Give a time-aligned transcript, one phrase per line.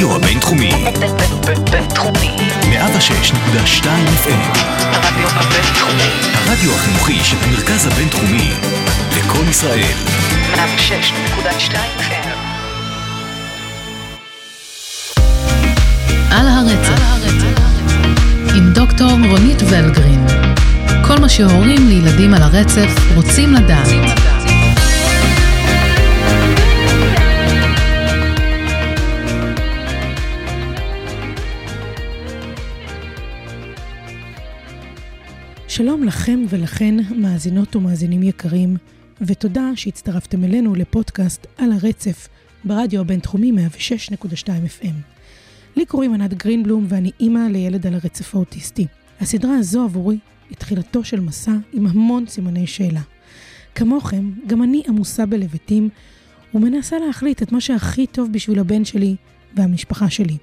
[0.00, 0.72] הרדיו הבינתחומי.
[1.70, 2.36] בינתחומי.
[2.62, 3.84] 106.2
[4.24, 4.58] FM.
[4.82, 6.10] הרדיו הבינתחומי.
[6.34, 8.50] הרדיו החינוכי של המרכז הבינתחומי.
[9.16, 9.94] לקום ישראל.
[10.54, 12.28] 106.2 FM.
[16.30, 17.02] על הרצף,
[18.54, 20.26] עם דוקטור רונית ולגרין.
[21.04, 23.88] כל מה שהורים לילדים על הרצף רוצים לדעת.
[35.70, 38.76] שלום לכם ולכן, מאזינות ומאזינים יקרים,
[39.20, 42.28] ותודה שהצטרפתם אלינו לפודקאסט על הרצף
[42.64, 44.94] ברדיו הבינתחומי 106.2 FM.
[45.76, 48.86] לי קוראים ענת גרינבלום ואני אימא לילד על הרצף האוטיסטי.
[49.20, 50.18] הסדרה הזו עבורי
[50.50, 53.02] היא תחילתו של מסע עם המון סימני שאלה.
[53.74, 55.88] כמוכם, גם אני עמוסה בלבטים
[56.54, 59.16] ומנסה להחליט את מה שהכי טוב בשביל הבן שלי
[59.56, 60.36] והמשפחה שלי.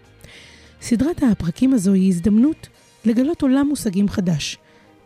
[0.82, 2.68] סדרת הפרקים הזו היא הזדמנות
[3.06, 4.58] לגלות עולם מושגים חדש,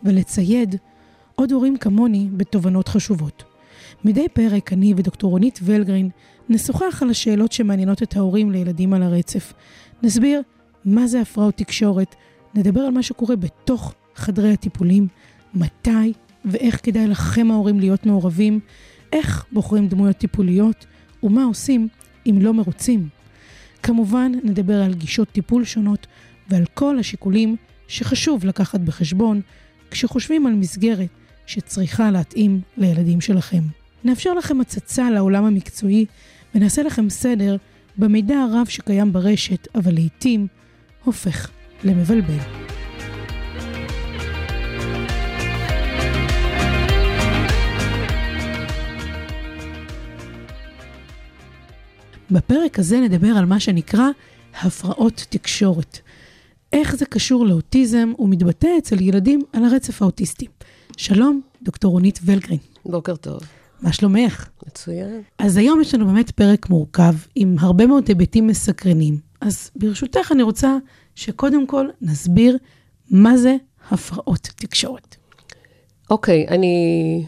[0.04, 0.76] ולצייד
[1.34, 3.44] עוד הורים כמוני בתובנות חשובות.
[4.04, 6.08] מדי פרק אני ודוקטור רונית ולגרין
[6.48, 9.52] נשוחח על השאלות שמעניינות את ההורים לילדים על הרצף.
[10.02, 10.42] נסביר
[10.84, 12.14] מה זה הפרעות תקשורת,
[12.54, 15.08] נדבר על מה שקורה בתוך חדרי הטיפולים,
[15.54, 16.12] מתי
[16.44, 18.60] ואיך כדאי לכם ההורים להיות מעורבים,
[19.12, 20.86] איך בוחרים דמויות טיפוליות
[21.22, 21.88] ומה עושים
[22.26, 23.08] אם לא מרוצים.
[23.82, 26.06] כמובן, נדבר על גישות טיפול שונות
[26.48, 27.56] ועל כל השיקולים
[27.88, 29.40] שחשוב לקחת בחשבון
[29.92, 31.08] כשחושבים על מסגרת
[31.46, 33.62] שצריכה להתאים לילדים שלכם.
[34.04, 36.06] נאפשר לכם הצצה לעולם המקצועי
[36.54, 37.56] ונעשה לכם סדר
[37.98, 40.46] במידע הרב שקיים ברשת, אבל לעיתים
[41.04, 41.50] הופך
[41.84, 42.38] למבלבל.
[52.30, 54.08] בפרק הזה נדבר על מה שנקרא
[54.62, 55.98] הפרעות תקשורת.
[56.72, 60.46] איך זה קשור לאוטיזם ומתבטא אצל ילדים על הרצף האוטיסטי.
[60.96, 62.58] שלום, דוקטור רונית ולגרין.
[62.86, 63.40] בוקר טוב.
[63.82, 64.48] מה שלומך?
[64.66, 65.22] מצוין.
[65.38, 69.18] אז היום יש לנו באמת פרק מורכב עם הרבה מאוד היבטים מסקרנים.
[69.40, 70.76] אז ברשותך אני רוצה
[71.14, 72.58] שקודם כל נסביר
[73.10, 73.56] מה זה
[73.90, 75.16] הפרעות תקשורת.
[76.10, 77.24] אוקיי, אני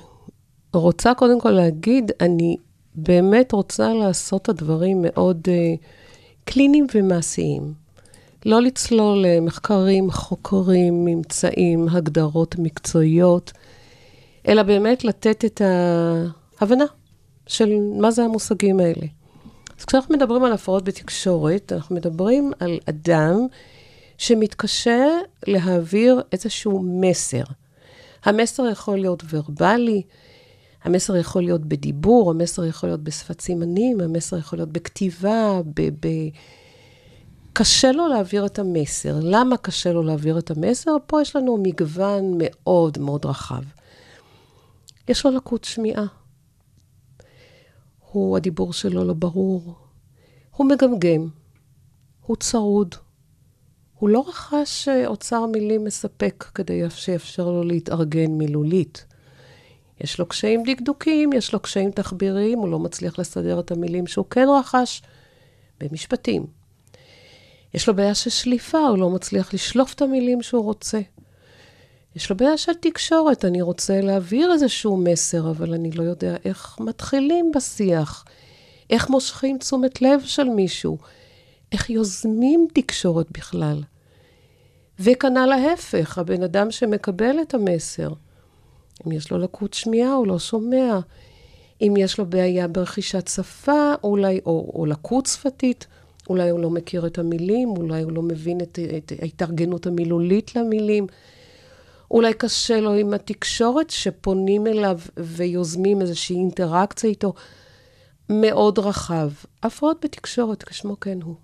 [0.74, 2.56] רוצה קודם כל להגיד, אני
[2.94, 5.84] באמת רוצה לעשות את הדברים מאוד uh,
[6.44, 7.83] קליניים ומעשיים.
[8.44, 13.52] לא לצלול למחקרים, חוקרים, ממצאים, הגדרות מקצועיות,
[14.48, 15.60] אלא באמת לתת את
[16.60, 16.84] ההבנה
[17.46, 17.68] של
[18.00, 19.06] מה זה המושגים האלה.
[19.78, 23.46] אז כשאנחנו מדברים על הפרעות בתקשורת, אנחנו מדברים על אדם
[24.18, 25.04] שמתקשה
[25.46, 27.42] להעביר איזשהו מסר.
[28.24, 30.02] המסר יכול להיות ורבלי,
[30.84, 35.88] המסר יכול להיות בדיבור, המסר יכול להיות בשפת סימנים, המסר יכול להיות בכתיבה, ב...
[36.06, 36.28] ב-
[37.56, 39.18] קשה לו להעביר את המסר.
[39.22, 40.90] למה קשה לו להעביר את המסר?
[41.06, 43.62] פה יש לנו מגוון מאוד מאוד רחב.
[45.08, 46.04] יש לו לקות שמיעה.
[48.10, 49.74] הוא, הדיבור שלו לא ברור.
[50.56, 51.28] הוא מגמגם.
[52.26, 52.94] הוא צרוד.
[53.94, 59.04] הוא לא רכש אוצר מילים מספק כדי שיאפשר לו להתארגן מילולית.
[60.00, 64.26] יש לו קשיים דקדוקים, יש לו קשיים תחביריים, הוא לא מצליח לסדר את המילים שהוא
[64.30, 65.02] כן רכש
[65.80, 66.63] במשפטים.
[67.74, 71.00] יש לו בעיה של שליפה, הוא לא מצליח לשלוף את המילים שהוא רוצה.
[72.16, 76.76] יש לו בעיה של תקשורת, אני רוצה להעביר איזשהו מסר, אבל אני לא יודע איך
[76.80, 78.24] מתחילים בשיח,
[78.90, 80.98] איך מושכים תשומת לב של מישהו,
[81.72, 83.82] איך יוזמים תקשורת בכלל.
[85.00, 88.08] וכנ"ל ההפך, הבן אדם שמקבל את המסר.
[89.06, 90.98] אם יש לו לקות שמיעה, הוא לא שומע.
[91.82, 95.86] אם יש לו בעיה ברכישת שפה, אולי, או, או לקות שפתית,
[96.30, 101.06] אולי הוא לא מכיר את המילים, אולי הוא לא מבין את, את ההתארגנות המילולית למילים.
[102.10, 107.32] אולי קשה לו עם התקשורת שפונים אליו ויוזמים איזושהי אינטראקציה איתו.
[108.30, 109.30] מאוד רחב.
[109.62, 111.34] הפרעות בתקשורת, כשמו כן הוא.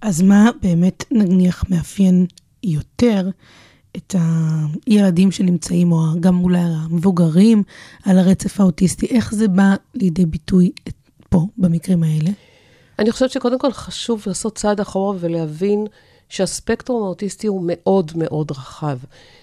[0.00, 2.26] אז מה באמת נניח מאפיין
[2.62, 3.30] יותר
[3.96, 4.14] את
[4.86, 7.62] הילדים שנמצאים, או גם אולי המבוגרים
[8.04, 9.06] על הרצף האוטיסטי?
[9.06, 10.70] איך זה בא לידי ביטוי
[11.28, 12.30] פה, במקרים האלה?
[12.98, 15.86] אני חושבת שקודם כל חשוב לעשות צעד אחורה ולהבין
[16.28, 18.98] שהספקטרום האוטיסטי הוא מאוד מאוד רחב.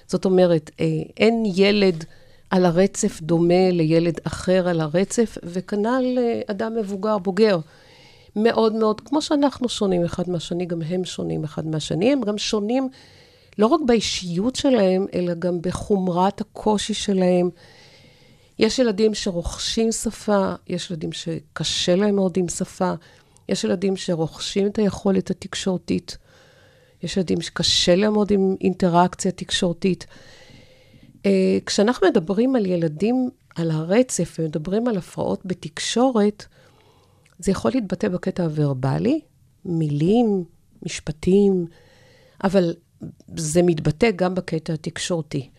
[0.07, 0.85] זאת אומרת, אה,
[1.17, 2.05] אין ילד
[2.49, 7.59] על הרצף דומה לילד אחר על הרצף, וכנ"ל אה, אדם מבוגר, בוגר.
[8.35, 12.13] מאוד מאוד, כמו שאנחנו שונים אחד מהשני, גם הם שונים אחד מהשני.
[12.13, 12.89] הם גם שונים
[13.57, 17.49] לא רק באישיות שלהם, אלא גם בחומרת הקושי שלהם.
[18.59, 22.93] יש ילדים שרוכשים שפה, יש ילדים שקשה להם מאוד עם שפה,
[23.49, 26.17] יש ילדים שרוכשים את היכולת התקשורתית,
[27.03, 30.05] יש ילדים שקשה לעמוד עם אינטראקציה תקשורתית.
[31.25, 36.45] אה, כשאנחנו מדברים על ילדים על הרצף ומדברים על הפרעות בתקשורת,
[37.39, 39.21] זה יכול להתבטא בקטע הוורבלי,
[39.65, 40.43] מילים,
[40.85, 41.65] משפטים,
[42.43, 42.73] אבל
[43.35, 45.49] זה מתבטא גם בקטע התקשורתי.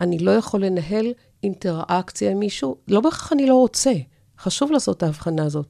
[0.00, 1.12] אני לא יכול לנהל
[1.42, 3.92] אינטראקציה עם מישהו, לא בהכרח אני לא רוצה,
[4.38, 5.66] חשוב לעשות את ההבחנה הזאת.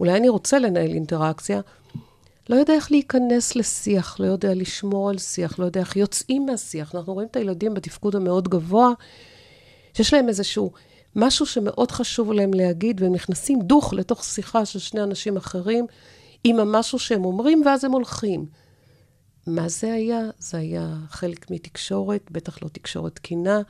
[0.00, 1.60] אולי אני רוצה לנהל אינטראקציה,
[2.48, 6.94] לא יודע איך להיכנס לשיח, לא יודע לשמור על שיח, לא יודע איך יוצאים מהשיח.
[6.94, 8.92] אנחנו רואים את הילדים בתפקוד המאוד גבוה,
[9.94, 10.72] שיש להם איזשהו
[11.16, 15.86] משהו שמאוד חשוב להם להגיד, והם נכנסים דוך לתוך שיחה של שני אנשים אחרים,
[16.44, 18.46] עם המשהו שהם אומרים, ואז הם הולכים.
[19.46, 20.20] מה זה היה?
[20.38, 23.60] זה היה חלק מתקשורת, בטח לא תקשורת תקינה.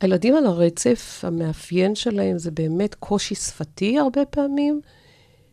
[0.00, 4.80] הילדים על הרצף, המאפיין שלהם זה באמת קושי שפתי הרבה פעמים,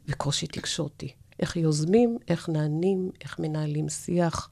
[0.08, 1.12] וקושי תקשורתי.
[1.40, 4.50] איך יוזמים, איך נענים, איך מנהלים שיח,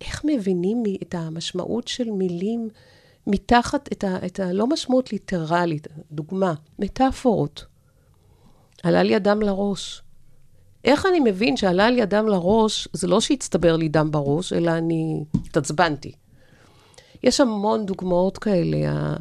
[0.00, 2.68] איך מבינים את המשמעות של מילים
[3.26, 7.64] מתחת, את, ה, את הלא משמעות ליטרלית, דוגמה, מטאפורות.
[8.82, 10.02] עלה לי הדם לראש.
[10.84, 15.24] איך אני מבין שעלה לי הדם לראש, זה לא שהצטבר לי דם בראש, אלא אני
[15.34, 16.12] התעצבנתי.
[17.24, 18.90] יש המון דוגמאות כאלה.
[18.90, 19.16] ה...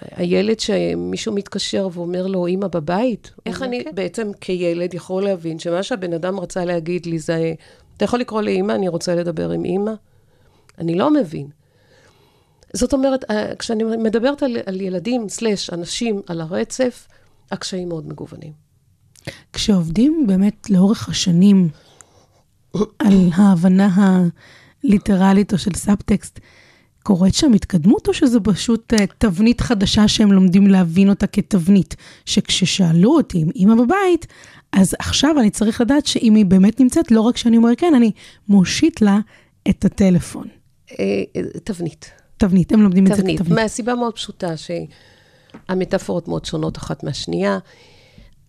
[0.00, 3.90] הילד שמישהו מתקשר ואומר לו, אמא בבית, איך אני כן.
[3.94, 7.52] בעצם כילד יכול להבין שמה שהבן אדם רצה להגיד לי זה,
[7.96, 9.92] אתה יכול לקרוא לאמא, אני רוצה לדבר עם אמא?
[10.78, 11.46] אני לא מבין.
[12.72, 17.08] זאת אומרת, אה, כשאני מדברת על, על ילדים, slash, אנשים על הרצף,
[17.50, 18.52] הקשיים מאוד מגוונים.
[19.52, 21.68] כשעובדים באמת לאורך השנים
[22.74, 23.88] על ההבנה
[24.82, 26.40] הליטרלית או של סאבטקסט,
[27.04, 31.96] קורית שם התקדמות, או שזו פשוט אה, תבנית חדשה שהם לומדים להבין אותה כתבנית?
[32.26, 34.26] שכששאלו אותי אם אימא בבית,
[34.72, 38.12] אז עכשיו אני צריך לדעת שאם היא באמת נמצאת, לא רק שאני אומר כן, אני
[38.48, 39.18] מושיט לה
[39.68, 40.48] את הטלפון.
[40.90, 41.22] אה,
[41.64, 42.10] תבנית.
[42.36, 43.62] תבנית, הם לומדים תבנית, את זה כתבנית.
[43.62, 47.58] מהסיבה מאוד פשוטה, שהמטאפורות מאוד שונות אחת מהשנייה.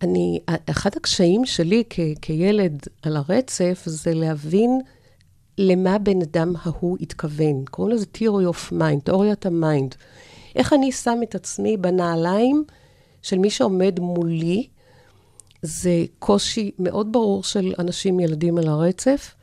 [0.02, 4.80] אני, אחד הקשיים שלי כ, כילד על הרצף, זה להבין
[5.58, 7.64] למה בן אדם ההוא התכוון.
[7.70, 9.94] קוראים לזה theory of mind, תיאוריית ה mind.
[10.56, 12.64] איך אני שם את עצמי בנעליים
[13.22, 14.68] של מי שעומד מולי,
[15.62, 19.34] זה קושי מאוד ברור של אנשים, ילדים על הרצף.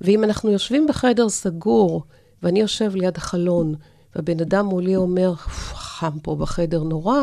[0.00, 2.02] ואם אנחנו יושבים בחדר סגור,
[2.42, 3.74] ואני יושב ליד החלון,
[4.16, 7.20] והבן אדם מולי אומר, חם פה בחדר נורא,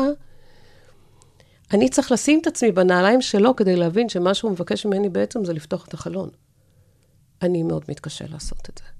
[1.72, 5.52] אני צריך לשים את עצמי בנעליים שלו כדי להבין שמה שהוא מבקש ממני בעצם זה
[5.52, 6.28] לפתוח את החלון.
[7.44, 8.92] אני מאוד מתקשה לעשות את זה.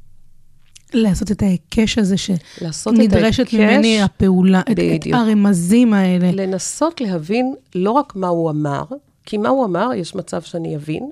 [0.95, 5.17] לעשות את ההיקש הזה שנדרשת ממני הפעולה, בדיוק.
[5.17, 6.33] את הרמזים האלה.
[6.33, 8.85] לנסות להבין לא רק מה הוא אמר,
[9.27, 11.11] כי מה הוא אמר, יש מצב שאני אבין.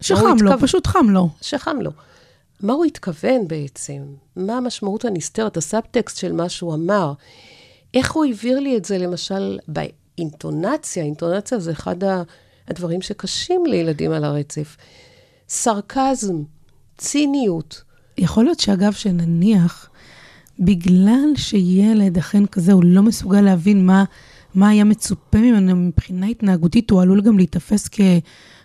[0.00, 0.66] שחם לו, התכו...
[0.66, 1.28] פשוט חם לו.
[1.40, 1.90] שחם לו.
[2.60, 4.02] מה הוא התכוון בעצם?
[4.36, 7.12] מה המשמעות הנסתרת, הסאבטקסט של מה שהוא אמר?
[7.94, 11.02] איך הוא העביר לי את זה, למשל, באינטונציה?
[11.02, 11.96] אינטונציה זה אחד
[12.68, 14.76] הדברים שקשים לילדים על הרצף.
[15.48, 16.42] סרקזם,
[16.98, 17.82] ציניות.
[18.18, 19.90] יכול להיות שאגב, שנניח,
[20.60, 24.04] בגלל שילד אכן כזה, הוא לא מסוגל להבין מה,
[24.54, 27.88] מה היה מצופה ממנו מבחינה התנהגותית, הוא עלול גם להיתפס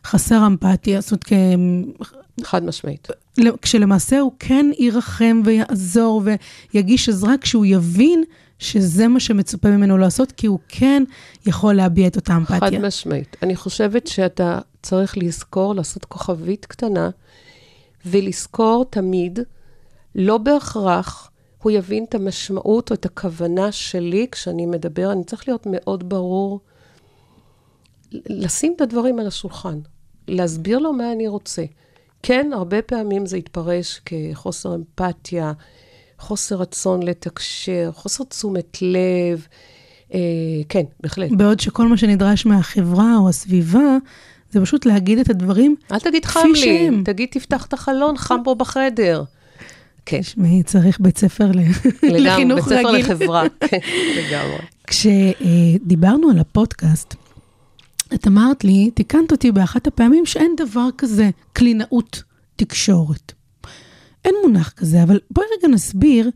[0.04, 1.34] כחסר אמפתיה, זאת אומרת, כ...
[2.44, 3.08] חד משמעית.
[3.62, 6.24] כשלמעשה הוא כן ירחם ויעזור
[6.74, 8.24] ויגיש עזרה כשהוא יבין
[8.62, 11.04] שזה מה שמצופה ממנו לעשות, כי הוא כן
[11.46, 12.60] יכול להביע את אותה אמפתיה.
[12.60, 13.38] חד משמעית.
[13.44, 17.10] אני חושבת שאתה צריך לזכור, לעשות כוכבית קטנה,
[18.06, 19.40] ולזכור תמיד,
[20.16, 21.32] לא בהכרח
[21.64, 25.12] הוא יבין את המשמעות או את הכוונה שלי כשאני מדבר.
[25.12, 26.60] אני צריך להיות מאוד ברור,
[28.12, 29.80] לשים את הדברים על השולחן,
[30.28, 31.64] להסביר לו מה אני רוצה.
[32.24, 35.54] כן, הרבה פעמים זה יתפרש כחוסר אמפתיה,
[36.22, 39.48] חוסר רצון לתקשר, חוסר תשומת לב.
[40.14, 40.20] אה,
[40.70, 41.32] כן, בהחלט.
[41.32, 43.98] בעוד שכל מה שנדרש מהחברה או הסביבה,
[44.52, 47.02] זה פשוט להגיד את הדברים אל תגיד חם לי, שהם.
[47.06, 49.24] תגיד תפתח את החלון, חם פה בחדר.
[50.06, 50.22] כן.
[50.22, 51.52] תשמעי, צריך בית ספר
[52.04, 52.56] לחינוך רגיל.
[52.56, 53.80] בית ספר לחברה, כן,
[54.16, 54.58] לגמרי.
[54.88, 57.16] כשדיברנו על הפודקאסט,
[58.14, 62.24] את אמרת לי, תיקנת אותי באחת הפעמים שאין דבר כזה קלינאות
[62.56, 63.34] תקשורת.
[64.26, 66.30] אין מונח כזה, אבל בואי רגע נסביר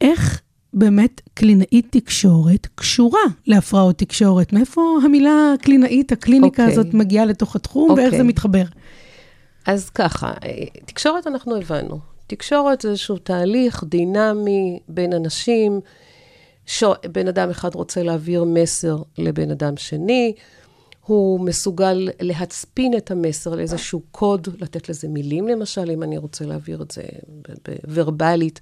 [0.00, 0.40] איך
[0.74, 4.52] באמת קלינאית תקשורת קשורה להפרעות תקשורת.
[4.52, 6.66] מאיפה המילה קלינאית, הקליניקה okay.
[6.66, 6.80] אוקיי.
[6.80, 7.94] הזאת מגיעה לתוך התחום, okay.
[7.94, 8.28] ואיך זה אוקיי.
[8.28, 8.64] מתחבר?
[9.66, 10.32] אז ככה,
[10.86, 11.98] תקשורת אנחנו הבנו.
[12.26, 15.80] תקשורת זה איזשהו תהליך דינמי בין אנשים,
[16.66, 20.32] שבן אדם אחד רוצה להעביר מסר לבן אדם שני,
[21.06, 26.82] הוא מסוגל להצפין את המסר לאיזשהו קוד, לתת לזה מילים, למשל, אם אני רוצה להעביר
[26.82, 27.02] את זה
[27.88, 28.60] ורבלית.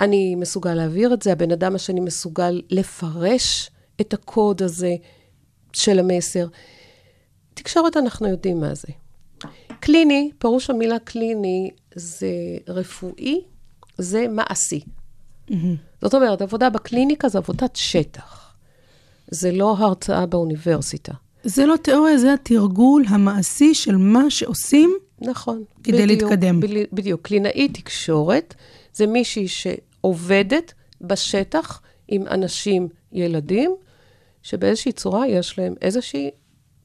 [0.00, 4.94] אני מסוגל להעביר את זה, הבן אדם השני מסוגל לפרש את הקוד הזה
[5.72, 6.46] של המסר.
[7.54, 8.88] תקשורת, אנחנו יודעים מה זה.
[9.80, 12.28] קליני, פירוש המילה קליני זה
[12.68, 13.40] רפואי,
[13.98, 14.80] זה מעשי.
[15.50, 15.54] Mm-hmm.
[16.02, 18.39] זאת אומרת, עבודה בקליניקה זה עבודת שטח.
[19.30, 21.12] זה לא הרצאה באוניברסיטה.
[21.44, 25.64] זה לא תיאוריה, זה התרגול המעשי של מה שעושים נכון.
[25.84, 26.60] כדי בדיוק, להתקדם.
[26.60, 27.22] בדיוק, בדיוק.
[27.22, 28.54] קלינאי תקשורת
[28.92, 33.74] זה מישהי שעובדת בשטח עם אנשים, ילדים,
[34.42, 36.30] שבאיזושהי צורה יש להם איזושהי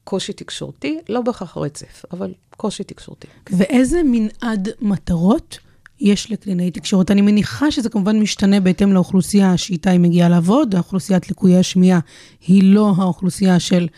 [0.04, 3.26] קושי תקשורתי, לא בהכרח רצף, אבל קושי תקשורתי.
[3.50, 5.58] ואיזה מנעד מטרות
[6.00, 7.10] יש לקלינאי תקשורת?
[7.10, 10.74] אני מניחה שזה כמובן משתנה בהתאם לאוכלוסייה שאיתה היא מגיעה לעבוד.
[10.74, 12.00] האוכלוסיית לקויי השמיעה
[12.46, 13.88] היא לא האוכלוסייה של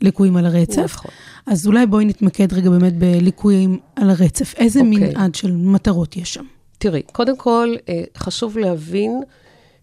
[0.00, 0.94] ליקויים על הרצף.
[0.94, 1.10] נכון.
[1.46, 4.54] אז אולי בואי נתמקד רגע באמת בליקויים על הרצף.
[4.56, 4.96] איזה אוקיי.
[4.96, 6.44] מנעד של מטרות יש שם?
[6.78, 9.22] תראי, קודם כל, אה, חשוב להבין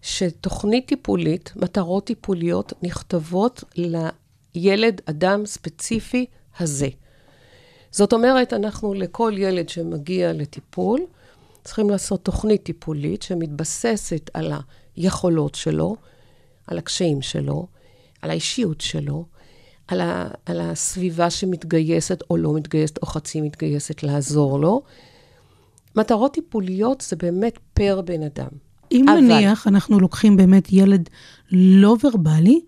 [0.02, 3.64] שתוכנית טיפולית, מטרות טיפוליות, נכתבות
[4.54, 6.26] לילד, אדם ספציפי
[6.58, 6.88] הזה.
[7.90, 11.00] זאת אומרת, אנחנו לכל ילד שמגיע לטיפול,
[11.64, 14.52] צריכים לעשות תוכנית טיפולית שמתבססת על
[14.96, 15.96] היכולות שלו,
[16.66, 17.66] על הקשיים שלו,
[18.22, 19.26] על האישיות שלו,
[19.88, 24.82] על, ה, על הסביבה שמתגייסת או לא מתגייסת או חצי מתגייסת לעזור לו.
[25.96, 28.48] מטרות טיפוליות זה באמת פר בן אדם.
[28.92, 31.08] אם אבל- נניח אנחנו לוקחים באמת ילד
[31.50, 32.60] לא ורבלי,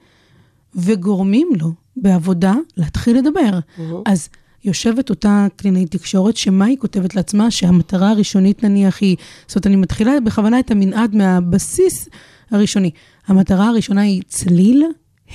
[0.74, 3.58] וגורמים לו בעבודה להתחיל לדבר,
[4.06, 4.28] אז
[4.64, 7.50] יושבת אותה קלינאית תקשורת, שמה היא כותבת לעצמה?
[7.50, 12.08] שהמטרה הראשונית נניח היא, זאת אומרת, אני מתחילה בכוונה את המנעד מהבסיס
[12.50, 12.90] הראשוני.
[13.26, 14.84] המטרה הראשונה היא צליל,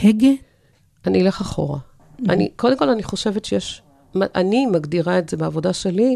[0.04, 0.32] הגה,
[1.08, 1.80] אני אלך אחורה.
[2.30, 3.82] אני, קודם כל, אני חושבת שיש,
[4.16, 6.16] אני מגדירה את זה בעבודה שלי,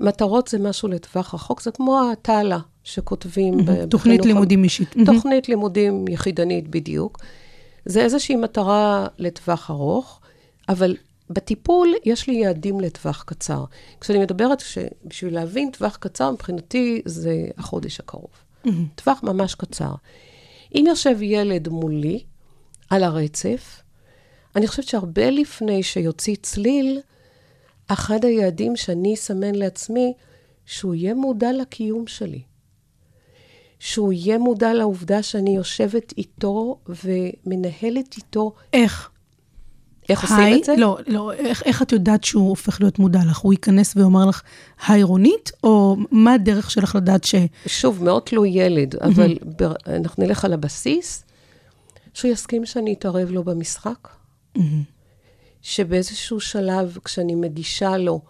[0.00, 3.58] מטרות זה משהו לטווח רחוק, זה כמו התעלה שכותבים.
[3.90, 4.94] תוכנית לימודים אישית.
[5.06, 7.18] תוכנית לימודים יחידנית בדיוק.
[7.84, 10.20] זה איזושהי מטרה לטווח ארוך,
[10.68, 10.96] אבל
[11.30, 13.64] בטיפול יש לי יעדים לטווח קצר.
[14.00, 18.30] כשאני מדברת, שבשביל להבין טווח קצר, מבחינתי זה החודש הקרוב.
[18.94, 19.92] טווח ממש קצר.
[20.74, 22.24] אם יושב ילד מולי
[22.90, 23.82] על הרצף,
[24.56, 27.00] אני חושבת שהרבה לפני שיוציא צליל,
[27.88, 30.12] אחד היעדים שאני אסמן לעצמי,
[30.66, 32.42] שהוא יהיה מודע לקיום שלי.
[33.78, 38.52] שהוא יהיה מודע לעובדה שאני יושבת איתו ומנהלת איתו.
[38.72, 39.10] איך?
[40.08, 40.58] איך עושים היי?
[40.60, 40.74] את זה?
[40.76, 43.38] לא, לא, איך, איך את יודעת שהוא הופך להיות מודע לך?
[43.38, 44.42] הוא ייכנס ויאמר לך,
[44.88, 45.52] היי רונית?
[45.64, 47.34] או מה הדרך שלך לדעת ש...
[47.66, 49.72] שוב, מאוד תלוי ילד, אבל בר...
[49.86, 51.24] אנחנו נלך על הבסיס,
[52.14, 54.08] שהוא יסכים שאני אתערב לו במשחק.
[55.62, 58.20] שבאיזשהו שלב, כשאני מגישה לו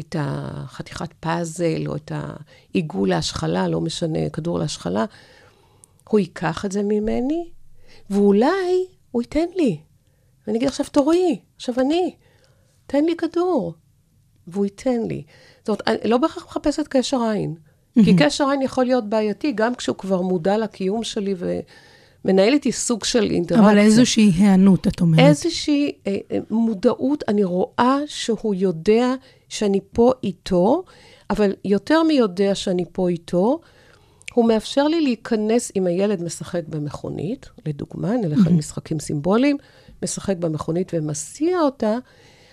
[0.00, 5.04] את החתיכת פאזל, או את העיגול להשחלה, לא משנה, כדור להשחלה,
[6.08, 7.48] הוא ייקח את זה ממני,
[8.10, 9.80] ואולי הוא ייתן לי.
[10.48, 12.14] ואני אגיד, עכשיו תורי, עכשיו אני,
[12.86, 13.74] תן לי כדור.
[14.46, 15.22] והוא ייתן לי.
[15.58, 17.54] זאת אומרת, אני לא בהכרח מחפשת קשר עין.
[18.04, 23.04] כי קשר עין יכול להיות בעייתי, גם כשהוא כבר מודע לקיום שלי ומנהל איתי סוג
[23.04, 23.70] של אינטראקציה.
[23.70, 25.20] אבל איזושהי היענות, את אומרת.
[25.20, 29.14] איזושהי אה, אה, מודעות, אני רואה שהוא יודע
[29.48, 30.84] שאני פה איתו,
[31.30, 33.60] אבל יותר מיודע שאני פה איתו,
[34.34, 39.56] הוא מאפשר לי להיכנס, אם הילד משחק במכונית, לדוגמה, נלך על משחקים סימבוליים,
[40.02, 41.96] משחק במכונית ומסיע אותה,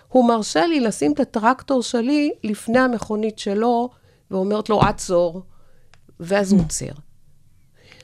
[0.08, 3.90] הוא מרשה לי לשים את הטרקטור שלי לפני המכונית שלו,
[4.32, 5.44] ואומרת לו, עצור,
[6.20, 6.92] ואז הוא עוצר.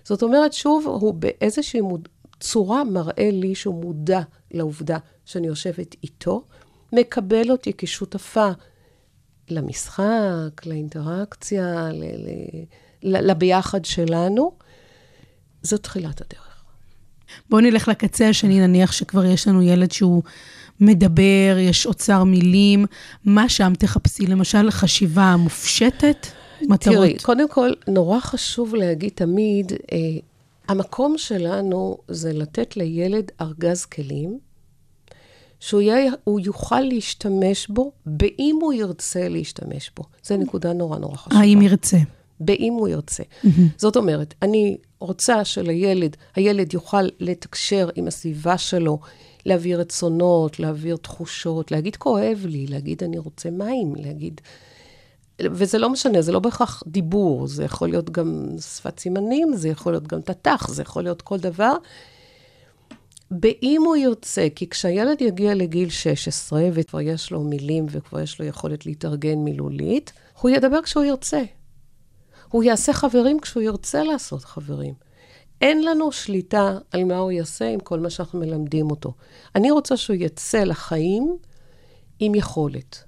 [0.04, 2.08] זאת אומרת, שוב, הוא באיזושהי מוד...
[2.40, 4.22] צורה מראה לי שהוא מודע
[4.52, 6.44] לעובדה שאני יושבת איתו,
[6.94, 8.50] מקבל אותי כשותפה
[9.50, 12.04] למשחק, לאינטראקציה, ל...
[12.04, 13.32] ל...
[13.32, 14.52] לביחד שלנו.
[15.64, 16.51] זו תחילת הדרך.
[17.50, 20.24] בואו נלך לקצה השני, נניח שכבר יש לנו ילד שהוא
[20.80, 22.86] מדבר, יש אוצר מילים.
[23.26, 24.28] מה שם תחפשי?
[24.28, 26.28] למשל, חשיבה מופשטת?
[26.62, 26.96] מטרות.
[26.96, 29.98] תראי, קודם כל, נורא חשוב להגיד תמיד, אה,
[30.68, 34.40] המקום שלנו זה לתת לילד ארגז כלים,
[35.60, 36.12] שהוא יהיה,
[36.44, 40.04] יוכל להשתמש בו, באם הוא ירצה להשתמש בו.
[40.24, 41.40] זו נקודה נורא נורא חשובה.
[41.40, 41.98] האם ירצה?
[42.42, 43.24] באם הוא ירצה.
[43.78, 49.00] זאת אומרת, אני רוצה שלילד, הילד יוכל לתקשר עם הסביבה שלו,
[49.46, 54.42] להעביר רצונות, להעביר תחושות, להגיד כואב לי, להגיד אני רוצה מים, להגיד...
[55.42, 59.94] וזה לא משנה, זה לא בהכרח דיבור, זה יכול להיות גם שפת סימנים, זה יכול
[59.94, 61.76] להיות גם תת"ח, זה יכול להיות כל דבר.
[63.32, 68.46] באם הוא ירצה, כי כשהילד יגיע לגיל 16 וכבר יש לו מילים וכבר יש לו
[68.46, 71.42] יכולת להתארגן מילולית, הוא ידבר כשהוא ירצה.
[72.52, 74.94] הוא יעשה חברים כשהוא ירצה לעשות חברים.
[75.62, 79.14] אין לנו שליטה על מה הוא יעשה עם כל מה שאנחנו מלמדים אותו.
[79.56, 81.38] אני רוצה שהוא יצא לחיים
[82.20, 83.04] עם יכולת.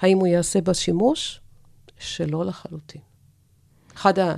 [0.00, 1.40] האם הוא יעשה בה שימוש?
[1.98, 3.00] שלא לחלוטין.
[3.94, 4.34] אחד ה...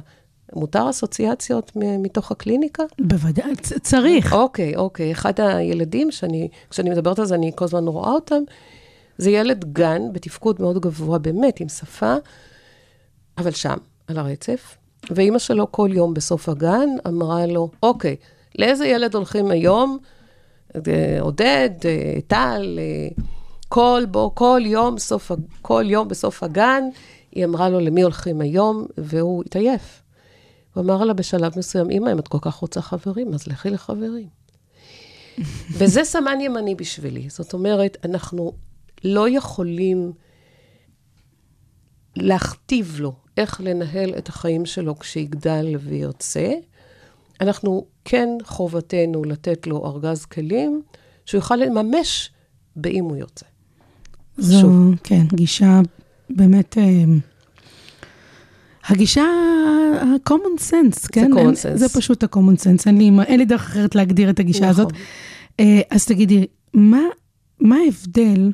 [0.52, 2.82] מותר אסוציאציות מתוך הקליניקה?
[3.00, 4.32] בוודאי, צריך.
[4.32, 5.12] אוקיי, אוקיי.
[5.12, 8.42] אחד הילדים שאני, כשאני מדברת על זה, אני כל הזמן רואה אותם,
[9.18, 12.14] זה ילד גן בתפקוד מאוד גבוה, באמת, עם שפה,
[13.38, 13.76] אבל שם,
[14.06, 14.76] על הרצף.
[15.10, 18.16] ואימא שלו כל יום בסוף הגן אמרה לו, אוקיי,
[18.58, 19.98] לאיזה ילד הולכים היום?
[20.76, 23.08] אה, עודד, אה, טל, אה,
[23.68, 25.30] כל, בו, כל, יום, סוף,
[25.62, 26.84] כל יום בסוף הגן,
[27.32, 28.86] היא אמרה לו, למי הולכים היום?
[28.98, 30.02] והוא התעייף.
[30.74, 34.28] הוא אמר לה בשלב מסוים, אמא, אם את כל כך רוצה חברים, אז לכי לחברים.
[35.78, 37.28] וזה סמן ימני בשבילי.
[37.28, 38.52] זאת אומרת, אנחנו
[39.04, 40.12] לא יכולים
[42.16, 46.52] להכתיב לו איך לנהל את החיים שלו כשיגדל וירצה.
[47.40, 50.82] אנחנו כן חובתנו לתת לו ארגז כלים
[51.26, 52.30] שהוא יוכל לממש
[52.76, 53.46] באם הוא ירצה.
[54.38, 54.94] זו, שוב.
[55.04, 55.80] כן, גישה
[56.30, 56.78] באמת...
[56.78, 57.04] אה,
[58.88, 59.22] הגישה
[60.02, 61.32] ה-common sense, כן?
[61.32, 61.76] common אין- sense.
[61.76, 64.70] זה פשוט ה-common sense, אין לי, אין לי דרך אחרת להגדיר את הגישה נכון.
[64.70, 64.92] הזאת.
[65.60, 67.00] אה, אז תגידי, מה,
[67.60, 68.50] מה ההבדל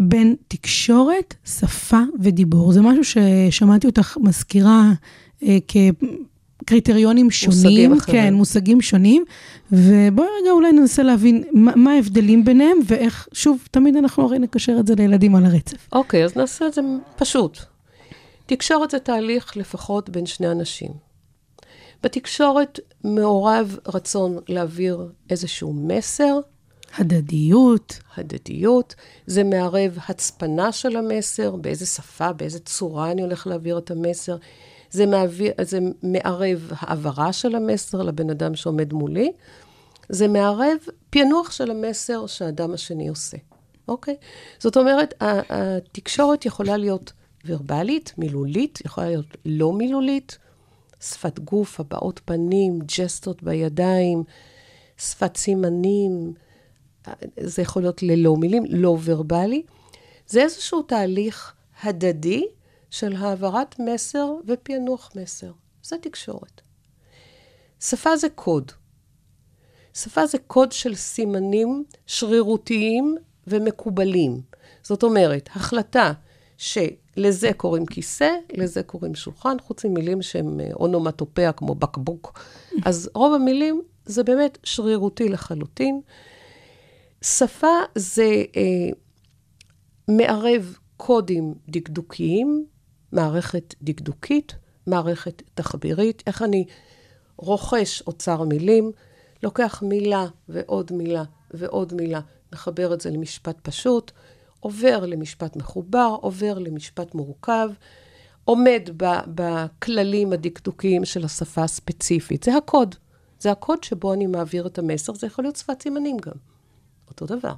[0.00, 2.72] בין תקשורת, שפה ודיבור?
[2.72, 4.92] זה משהו ששמעתי אותך מזכירה
[5.42, 7.92] אה, כקריטריונים שונים.
[7.92, 8.14] אחרים.
[8.14, 9.24] כן, מושגים שונים.
[9.72, 14.76] ובואי רגע אולי ננסה להבין מה, מה ההבדלים ביניהם, ואיך, שוב, תמיד אנחנו הרי נקשר
[14.80, 15.88] את זה לילדים על הרצף.
[15.92, 16.80] אוקיי, אז נעשה את זה
[17.16, 17.58] פשוט.
[18.46, 20.90] תקשורת זה תהליך לפחות בין שני אנשים.
[22.02, 26.38] בתקשורת מעורב רצון להעביר איזשהו מסר,
[26.98, 28.94] הדדיות, הדדיות,
[29.26, 34.36] זה מערב הצפנה של המסר, באיזה שפה, באיזה צורה אני הולך להעביר את המסר.
[34.90, 39.32] זה, מעביר, זה מערב העברה של המסר לבן אדם שעומד מולי.
[40.08, 40.76] זה מערב
[41.10, 43.36] פענוח של המסר שהאדם השני עושה,
[43.88, 44.16] אוקיי?
[44.58, 45.14] זאת אומרת,
[45.50, 47.12] התקשורת יכולה להיות
[47.44, 50.38] ורבלית, מילולית, יכולה להיות לא מילולית,
[51.00, 54.24] שפת גוף, הבעות פנים, ג'סטות בידיים,
[54.98, 56.32] שפת סימנים,
[57.40, 59.62] זה יכול להיות ללא מילים, לא ורבלי.
[60.26, 62.46] זה איזשהו תהליך הדדי
[62.90, 65.52] של העברת מסר ופענוח מסר.
[65.82, 66.60] זה תקשורת.
[67.80, 68.72] שפה זה קוד.
[69.94, 74.40] שפה זה קוד של סימנים שרירותיים ומקובלים.
[74.82, 76.12] זאת אומרת, החלטה
[76.56, 82.38] שלזה קוראים כיסא, לזה קוראים שולחן, חוץ ממילים שהן אה, אונומטופיה כמו בקבוק.
[82.86, 86.00] אז רוב המילים זה באמת שרירותי לחלוטין.
[87.24, 88.90] שפה זה אה,
[90.08, 92.66] מערב קודים דקדוקיים,
[93.12, 94.54] מערכת דקדוקית,
[94.86, 96.64] מערכת תחבירית, איך אני
[97.36, 98.92] רוכש אוצר מילים,
[99.42, 102.20] לוקח מילה ועוד מילה ועוד מילה,
[102.52, 104.12] מחבר את זה למשפט פשוט,
[104.60, 107.70] עובר למשפט מחובר, עובר למשפט מורכב,
[108.44, 108.90] עומד
[109.34, 112.42] בכללים הדקדוקיים של השפה הספציפית.
[112.42, 112.94] זה הקוד.
[113.40, 116.49] זה הקוד שבו אני מעביר את המסר, זה יכול להיות שפת סימנים גם.
[117.10, 117.54] אותו דבר.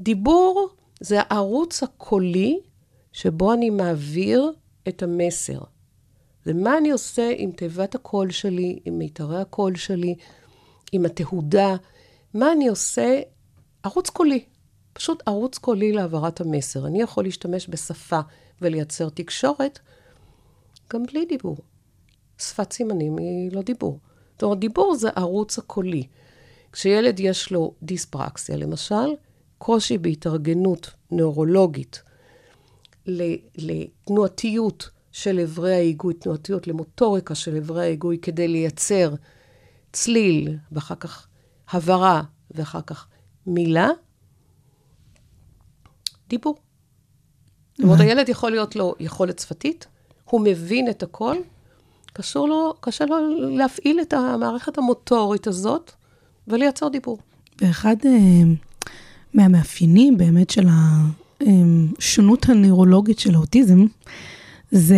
[0.00, 0.68] דיבור
[1.00, 2.60] זה הערוץ הקולי
[3.12, 4.52] שבו אני מעביר
[4.88, 5.58] את המסר.
[6.44, 10.14] זה מה אני עושה עם תיבת הקול שלי, עם מיתרי הקול שלי,
[10.92, 11.76] עם התהודה,
[12.34, 13.20] מה אני עושה,
[13.82, 14.44] ערוץ קולי.
[14.92, 16.86] פשוט ערוץ קולי להעברת המסר.
[16.86, 18.20] אני יכול להשתמש בשפה
[18.60, 19.78] ולייצר תקשורת
[20.92, 21.56] גם בלי דיבור.
[22.38, 23.98] שפת סימנים היא לא דיבור.
[24.32, 26.06] זאת אומרת, דיבור זה ערוץ הקולי.
[26.72, 29.14] כשילד יש לו דיספרקסיה, למשל,
[29.58, 32.02] קושי בהתארגנות נוירולוגית
[33.56, 39.14] לתנועתיות של אברי ההיגוי, תנועתיות למוטוריקה של אברי ההיגוי, כדי לייצר
[39.92, 41.26] צליל, ואחר כך
[41.70, 43.06] הברה, ואחר כך
[43.46, 43.88] מילה,
[46.28, 46.56] דיבור.
[47.74, 49.86] זאת אומרת, הילד יכול להיות לו יכולת שפתית,
[50.24, 51.36] הוא מבין את הכל,
[52.12, 53.16] קשור לו, קשה לו
[53.56, 55.92] להפעיל את המערכת המוטורית הזאת
[56.48, 57.18] ולייצר דיבור.
[57.60, 58.42] ואחד אה,
[59.34, 60.66] מהמאפיינים באמת של
[61.40, 63.86] השונות הנוירולוגית של האוטיזם,
[64.70, 64.96] זה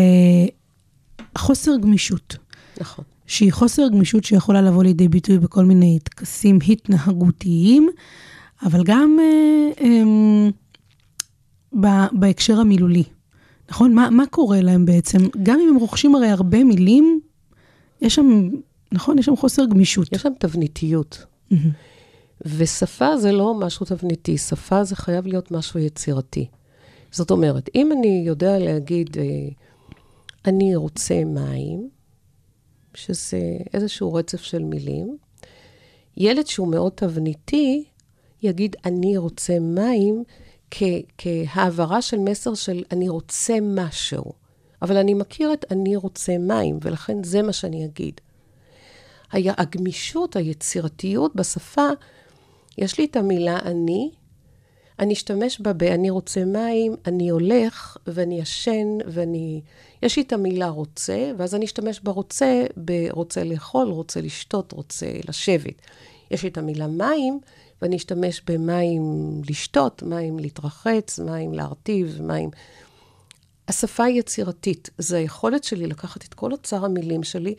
[1.38, 2.36] חוסר גמישות.
[2.80, 3.04] נכון.
[3.26, 7.88] שהיא חוסר גמישות שיכולה לבוא לידי ביטוי בכל מיני טקסים התנהגותיים,
[8.62, 10.48] אבל גם אה, אה,
[11.80, 13.04] ב- בהקשר המילולי.
[13.70, 13.94] נכון?
[13.94, 15.18] מה, מה קורה להם בעצם?
[15.42, 17.20] גם אם הם רוכשים הרי הרבה מילים,
[18.00, 18.48] יש שם,
[18.92, 19.18] נכון?
[19.18, 20.12] יש שם חוסר גמישות.
[20.12, 21.24] יש שם תבניתיות.
[22.40, 26.48] ושפה זה לא משהו תבניתי, שפה זה חייב להיות משהו יצירתי.
[27.10, 29.24] זאת אומרת, אם אני יודע להגיד, אה,
[30.46, 31.88] אני רוצה מים,
[32.94, 33.40] שזה
[33.74, 35.16] איזשהו רצף של מילים,
[36.16, 37.84] ילד שהוא מאוד תבניתי,
[38.42, 40.24] יגיד, אני רוצה מים,
[40.70, 40.82] כ-
[41.18, 44.32] כהעברה של מסר של אני רוצה משהו.
[44.82, 48.20] אבל אני מכיר את אני רוצה מים, ולכן זה מה שאני אגיד.
[49.34, 51.88] הגמישות, היצירתיות בשפה,
[52.78, 54.10] יש לי את המילה אני,
[54.98, 59.60] אני אשתמש בה ב"אני רוצה מים", "אני הולך", ואני ישן, ואני...
[60.02, 65.82] יש לי את המילה רוצה, ואז אני אשתמש ברוצה, ברוצה לאכול, רוצה לשתות, רוצה לשבת.
[66.30, 67.40] יש לי את המילה מים,
[67.82, 69.02] ואני אשתמש במים
[69.48, 72.50] לשתות, מים להתרחץ, מים להרטיב, מים...
[73.68, 74.90] השפה היא יצירתית.
[74.98, 77.54] זה היכולת שלי לקחת את כל אוצר המילים שלי,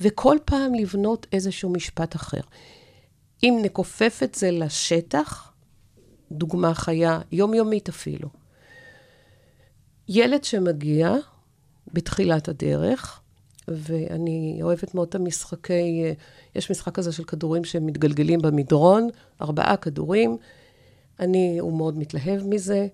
[0.00, 2.40] וכל פעם לבנות איזשהו משפט אחר.
[3.42, 5.52] אם נכופף את זה לשטח,
[6.32, 8.28] דוגמה חיה, יומיומית אפילו.
[10.08, 11.14] ילד שמגיע
[11.92, 13.20] בתחילת הדרך,
[13.68, 16.14] ואני אוהבת מאוד את המשחקי,
[16.54, 19.08] יש משחק כזה של כדורים שמתגלגלים במדרון,
[19.42, 20.36] ארבעה כדורים.
[21.20, 22.86] אני, הוא מאוד מתלהב מזה.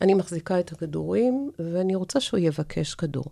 [0.00, 3.24] אני מחזיקה את הכדורים, ואני רוצה שהוא יבקש כדור.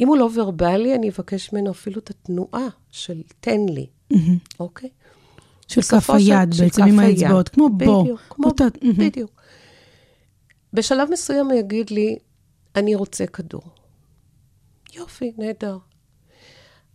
[0.00, 3.86] אם הוא לא ורבלי, אני אבקש ממנו אפילו את התנועה של תן לי,
[4.60, 4.90] אוקיי?
[5.68, 6.98] של בסופו כף היד, של בעצם עם.
[6.98, 8.02] האצבעות, כמו בו.
[8.02, 8.96] בדיוק, כמו, אותה- מהמם.
[8.98, 9.30] בדיוק.
[10.72, 12.18] בשלב מסוים הוא יגיד לי,
[12.76, 13.62] אני רוצה כדור.
[14.94, 15.78] יופי, נהדר.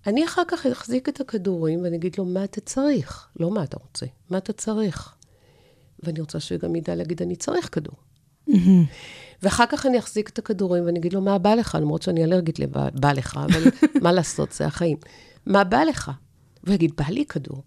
[0.08, 3.28] אני אחר כך אחזיק את הכדורים ואני אגיד לו, מה אתה צריך?
[3.40, 5.16] לא מה אתה רוצה, מה אתה צריך?
[6.04, 7.96] ואני רוצה שהוא גם ידע להגיד, אני צריך כדור.
[9.44, 11.78] ואחר כך אני אחזיק את הכדורים ואני אגיד לו, מה בא לך?
[11.82, 13.64] למרות שאני אלרגית לבא בא לך, אבל
[14.04, 14.98] מה לעשות, זה החיים.
[15.46, 16.12] מה בא לך?
[16.64, 17.64] והוא יגיד, בא לי כדור.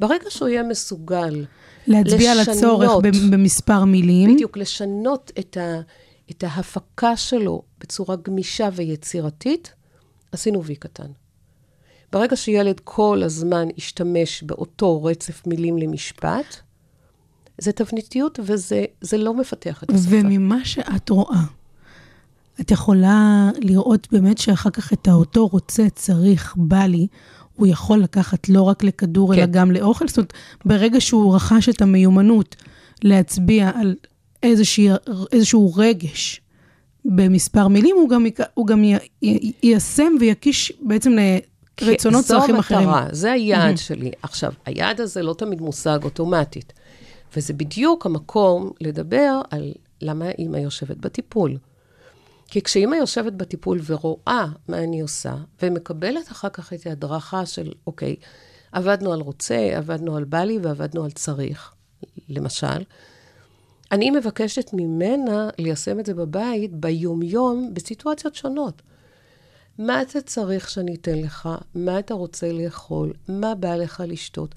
[0.00, 1.44] ברגע שהוא יהיה מסוגל
[1.86, 3.04] להצביע על הצורך לשנות.
[3.30, 4.34] במספר מילים.
[4.34, 5.80] בדיוק, לשנות את, ה,
[6.30, 9.72] את ההפקה שלו בצורה גמישה ויצירתית,
[10.32, 11.10] עשינו וי קטן.
[12.12, 16.56] ברגע שילד כל הזמן ישתמש באותו רצף מילים למשפט,
[17.60, 20.08] זה תבניתיות וזה זה לא מפתח את השפה.
[20.10, 21.42] וממה שאת רואה,
[22.60, 27.06] את יכולה לראות באמת שאחר כך את האותו רוצה, צריך, בא לי,
[27.56, 29.38] הוא יכול לקחת לא רק לכדור, כן.
[29.38, 30.08] אלא גם לאוכל.
[30.08, 30.32] זאת אומרת,
[30.64, 32.56] ברגע שהוא רכש את המיומנות
[33.02, 33.94] להצביע על
[34.42, 34.88] איזושהי,
[35.32, 36.40] איזשהו רגש
[37.04, 41.12] במספר מילים, הוא גם, הוא גם י, י, יישם ויקיש בעצם
[41.80, 42.84] לרצונות, צרכים אחרים.
[42.84, 44.10] זו המטרה, זה היעד שלי.
[44.22, 46.72] עכשיו, היעד הזה לא תמיד מושג אוטומטית,
[47.36, 51.58] וזה בדיוק המקום לדבר על למה אימא יושבת בטיפול.
[52.46, 58.16] כי כשאימא יושבת בטיפול ורואה מה אני עושה, ומקבלת אחר כך את ההדרכה של, אוקיי,
[58.72, 61.74] עבדנו על רוצה, עבדנו על בא לי ועבדנו על צריך,
[62.28, 62.84] למשל,
[63.92, 68.82] אני מבקשת ממנה ליישם את זה בבית, ביומיום, בסיטואציות שונות.
[69.78, 71.48] מה אתה צריך שאני אתן לך?
[71.74, 73.12] מה אתה רוצה לאכול?
[73.28, 74.54] מה בא לך לשתות?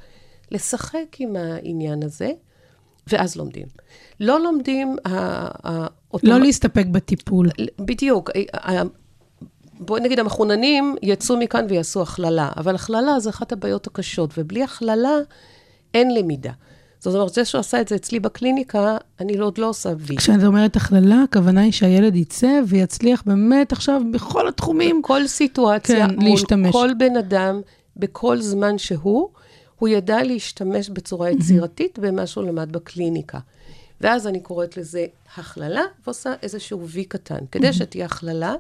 [0.52, 2.32] לשחק עם העניין הזה,
[3.08, 3.66] ואז לומדים.
[4.20, 4.96] לא לומדים...
[5.06, 5.88] ה- ה-
[6.24, 7.50] לא להסתפק בטיפול.
[7.80, 8.30] בדיוק.
[8.54, 8.84] ה- ה-
[9.80, 15.18] בואי נגיד, המחוננים יצאו מכאן ויעשו הכללה, אבל הכללה זה אחת הבעיות הקשות, ובלי הכללה
[15.94, 16.52] אין למידה.
[17.00, 20.16] זאת אומרת, זה שהוא עשה את זה אצלי בקליניקה, אני עוד לא עושה וי.
[20.18, 25.02] כשאת אומרת הכללה, הכוונה היא שהילד יצא ויצליח באמת עכשיו בכל התחומים.
[25.02, 26.72] בכל סיטואציה, כן, מול להשתמש.
[26.72, 27.62] כל בן אדם,
[27.98, 29.30] בכל זמן שהוא,
[29.84, 33.40] הוא ידע להשתמש בצורה יצירתית במה שהוא למד בקליניקה.
[34.02, 37.46] ואז אני קוראת לזה הכללה, ועושה איזשהו וי קטן.
[37.52, 38.56] כדי שתהיה הכללה,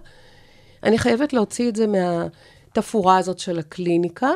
[0.83, 4.29] אני חייבת להוציא את זה מהתפאורה הזאת של הקליניקה,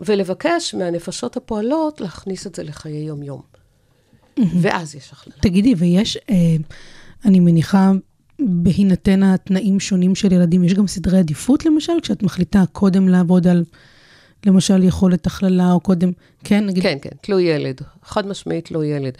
[0.00, 3.42] ולבקש מהנפשות הפועלות להכניס את זה לחיי יום-יום.
[4.60, 5.36] ואז יש הכללה.
[5.40, 6.34] תגידי, ויש, אה,
[7.24, 7.92] אני מניחה,
[8.38, 13.64] בהינתן התנאים שונים של ילדים, יש גם סדרי עדיפות למשל, כשאת מחליטה קודם לעבוד על,
[14.46, 16.12] למשל, יכולת הכללה, או קודם,
[16.44, 17.80] כן, נגיד, כן, כן, תלוי ילד.
[18.02, 19.18] חד משמעית תלוי ילד.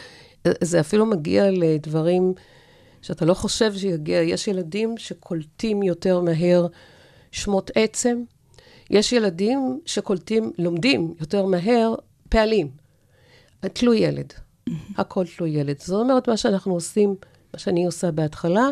[0.61, 2.33] זה אפילו מגיע לדברים
[3.03, 4.23] שאתה לא חושב שיגיע.
[4.23, 6.67] יש ילדים שקולטים יותר מהר
[7.33, 8.23] שמות עצם.
[8.91, 11.95] יש ילדים שקולטים, לומדים יותר מהר
[12.29, 12.71] פעלים.
[13.61, 14.33] תלוי ילד.
[14.97, 15.79] הכל תלוי ילד.
[15.79, 17.15] זאת אומרת, מה שאנחנו עושים,
[17.55, 18.69] מה שאני עושה בהתחלה,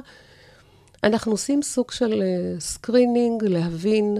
[1.04, 2.22] אנחנו עושים סוג של
[2.58, 4.16] screening, להבין,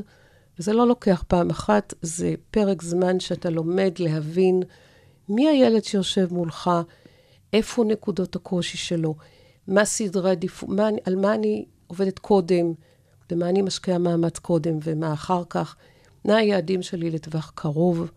[0.59, 4.63] וזה לא לוקח פעם אחת, זה פרק זמן שאתה לומד להבין
[5.29, 6.71] מי הילד שיושב מולך,
[7.53, 9.15] איפה נקודות הקושי שלו,
[9.67, 10.69] מה סדרי עדיפות,
[11.05, 12.73] על מה אני עובדת קודם,
[13.31, 15.77] במה אני משקיעה מאמץ קודם ומה אחר כך,
[16.25, 18.11] מה היעדים שלי לטווח קרוב,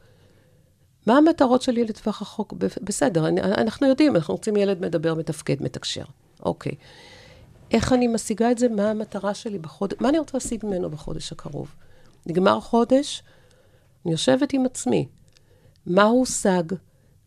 [1.08, 2.54] מה המטרות שלי לטווח רחוק?
[2.58, 6.04] ב- בסדר, אני, אנחנו יודעים, אנחנו רוצים ילד מדבר, מתפקד, מתקשר.
[6.43, 6.71] אוקיי.
[7.71, 8.69] איך אני משיגה את זה?
[8.69, 9.98] מה המטרה שלי בחודש?
[10.00, 11.76] מה אני רוצה להשיג ממנו בחודש הקרוב?
[12.25, 13.23] נגמר חודש,
[14.05, 15.07] אני יושבת עם עצמי.
[15.85, 16.63] מה הושג?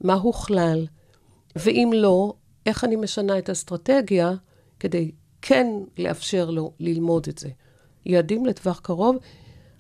[0.01, 0.87] מה הוכלל?
[1.57, 2.35] ואם לא,
[2.67, 4.33] איך אני משנה את האסטרטגיה
[4.81, 5.11] כדי
[5.43, 5.67] כן
[5.99, 7.49] לאפשר לו ללמוד את זה.
[8.07, 9.17] יעדים לטווח קרוב.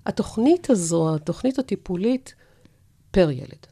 [0.06, 2.34] התוכנית הזו, התוכנית הטיפולית,
[3.10, 3.66] פר ילד.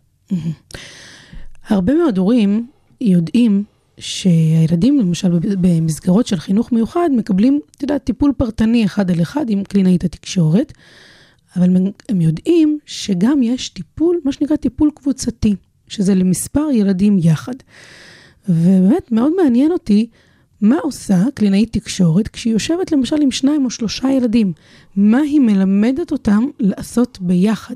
[1.68, 3.64] הרבה מאוד הורים יודעים
[3.98, 9.64] שהילדים, למשל במסגרות של חינוך מיוחד, מקבלים, אתה יודע, טיפול פרטני אחד על אחד עם
[9.64, 10.72] קלינאית התקשורת,
[11.56, 11.76] אבל
[12.08, 15.54] הם יודעים שגם יש טיפול, מה שנקרא טיפול קבוצתי,
[15.88, 17.54] שזה למספר ילדים יחד.
[18.48, 20.06] ובאמת מאוד מעניין אותי
[20.60, 24.52] מה עושה קלינאית תקשורת כשהיא יושבת למשל עם שניים או שלושה ילדים?
[24.96, 27.74] מה היא מלמדת אותם לעשות ביחד?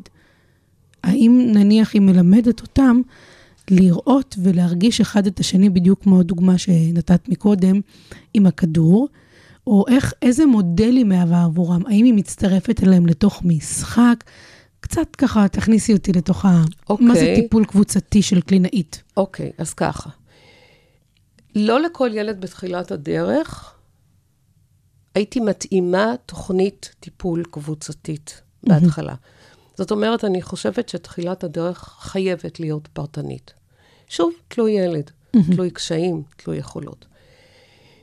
[1.04, 3.00] האם נניח היא מלמדת אותם
[3.70, 7.80] לראות ולהרגיש אחד את השני, בדיוק כמו הדוגמה שנתת מקודם
[8.34, 9.08] עם הכדור,
[9.66, 11.86] או איך, איזה מודל היא מהווה עבורם?
[11.86, 14.24] האם היא מצטרפת אליהם לתוך משחק?
[14.80, 16.62] קצת ככה, תכניסי אותי לתוך ה...
[16.90, 17.06] אוקיי.
[17.06, 19.02] מה זה טיפול קבוצתי של קלינאית?
[19.16, 20.10] אוקיי, אז ככה.
[21.54, 23.74] לא לכל ילד בתחילת הדרך
[25.14, 29.14] הייתי מתאימה תוכנית טיפול קבוצתית בהתחלה.
[29.74, 33.52] זאת אומרת, אני חושבת שתחילת הדרך חייבת להיות פרטנית.
[34.08, 35.10] שוב, תלוי ילד,
[35.52, 37.06] תלוי קשיים, תלוי יכולות.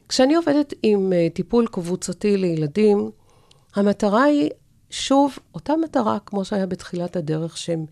[0.10, 3.12] כשאני עובדת עם אה, טיפול קבוצתי לילדים,
[3.76, 4.50] המטרה היא,
[4.90, 7.86] שוב, אותה מטרה כמו שהיה בתחילת הדרך, שהם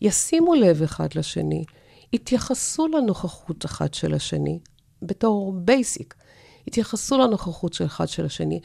[0.00, 1.64] ישימו לב אחד לשני,
[2.12, 4.58] יתייחסו לנוכחות אחד של השני,
[5.02, 6.14] בתור basic,
[6.66, 8.60] יתייחסו לנוכחות של אחד של השני,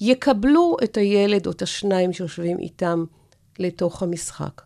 [0.00, 3.04] יקבלו את הילד או את השניים שיושבים איתם
[3.58, 4.62] לתוך המשחק.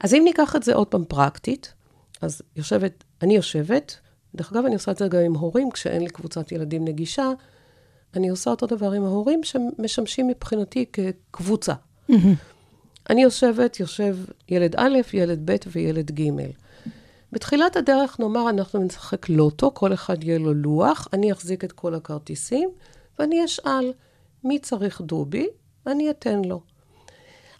[0.00, 1.72] אז אם ניקח את זה עוד פעם פרקטית,
[2.20, 3.96] אז יושבת, אני יושבת,
[4.34, 7.30] דרך אגב, אני עושה את זה גם עם הורים, כשאין לי קבוצת ילדים נגישה,
[8.16, 11.74] אני עושה אותו דבר עם ההורים שמשמשים מבחינתי כקבוצה.
[13.10, 14.16] אני יושבת, יושב
[14.48, 16.30] ילד א', ילד ב' וילד ג'.
[17.32, 21.94] בתחילת הדרך, נאמר, אנחנו נשחק לוטו, כל אחד יהיה לו לוח, אני אחזיק את כל
[21.94, 22.70] הכרטיסים,
[23.18, 23.92] ואני אשאל,
[24.44, 25.46] מי צריך דובי?
[25.86, 26.60] אני אתן לו.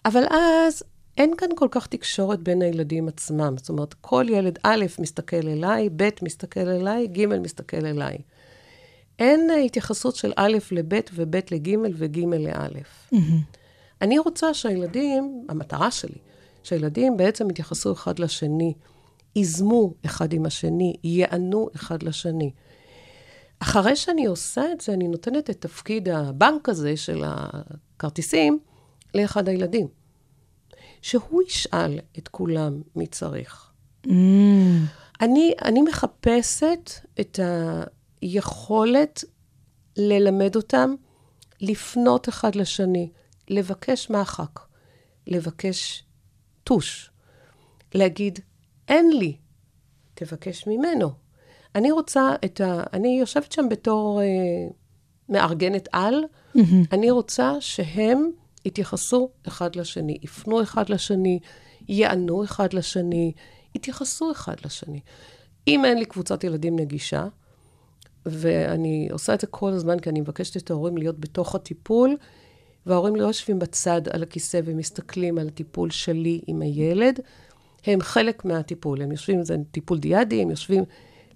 [0.05, 0.83] אבל אז
[1.21, 3.55] אין כאן כל כך תקשורת בין הילדים עצמם.
[3.57, 8.17] זאת אומרת, כל ילד א' מסתכל אליי, ב' מסתכל אליי, ג' מסתכל אליי.
[9.19, 12.67] אין התייחסות של א' לב' וב' לג' וג' לא'.
[13.13, 13.17] Mm-hmm.
[14.01, 16.17] אני רוצה שהילדים, המטרה שלי,
[16.63, 18.73] שהילדים בעצם יתייחסו אחד לשני,
[19.35, 22.51] ייזמו אחד עם השני, יענו אחד לשני.
[23.59, 28.59] אחרי שאני עושה את זה, אני נותנת את תפקיד הבנק הזה של הכרטיסים
[29.15, 30.00] לאחד הילדים.
[31.01, 33.71] שהוא ישאל את כולם מי צריך.
[34.07, 34.09] Mm.
[35.21, 37.39] אני, אני מחפשת את
[38.21, 39.23] היכולת
[39.97, 40.95] ללמד אותם
[41.61, 43.09] לפנות אחד לשני,
[43.49, 44.59] לבקש מחק,
[45.27, 46.03] לבקש
[46.63, 47.09] טוש,
[47.93, 48.39] להגיד,
[48.87, 49.37] אין לי,
[50.13, 51.11] תבקש ממנו.
[51.75, 52.83] אני רוצה את ה...
[52.93, 54.25] אני יושבת שם בתור אה,
[55.29, 56.23] מארגנת על,
[56.55, 56.61] mm-hmm.
[56.91, 58.29] אני רוצה שהם
[58.65, 61.39] יתייחסו אחד לשני, יפנו אחד לשני,
[61.89, 63.31] יענו אחד לשני,
[63.75, 64.99] יתייחסו אחד לשני.
[65.67, 67.27] אם אין לי קבוצת ילדים נגישה,
[68.25, 72.17] ואני עושה את זה כל הזמן, כי אני מבקשת את ההורים להיות בתוך הטיפול,
[72.85, 77.19] וההורים לא יושבים בצד על הכיסא ומסתכלים על הטיפול שלי עם הילד,
[77.85, 79.01] הם חלק מהטיפול.
[79.01, 80.83] הם יושבים, זה טיפול דיאדי, הם יושבים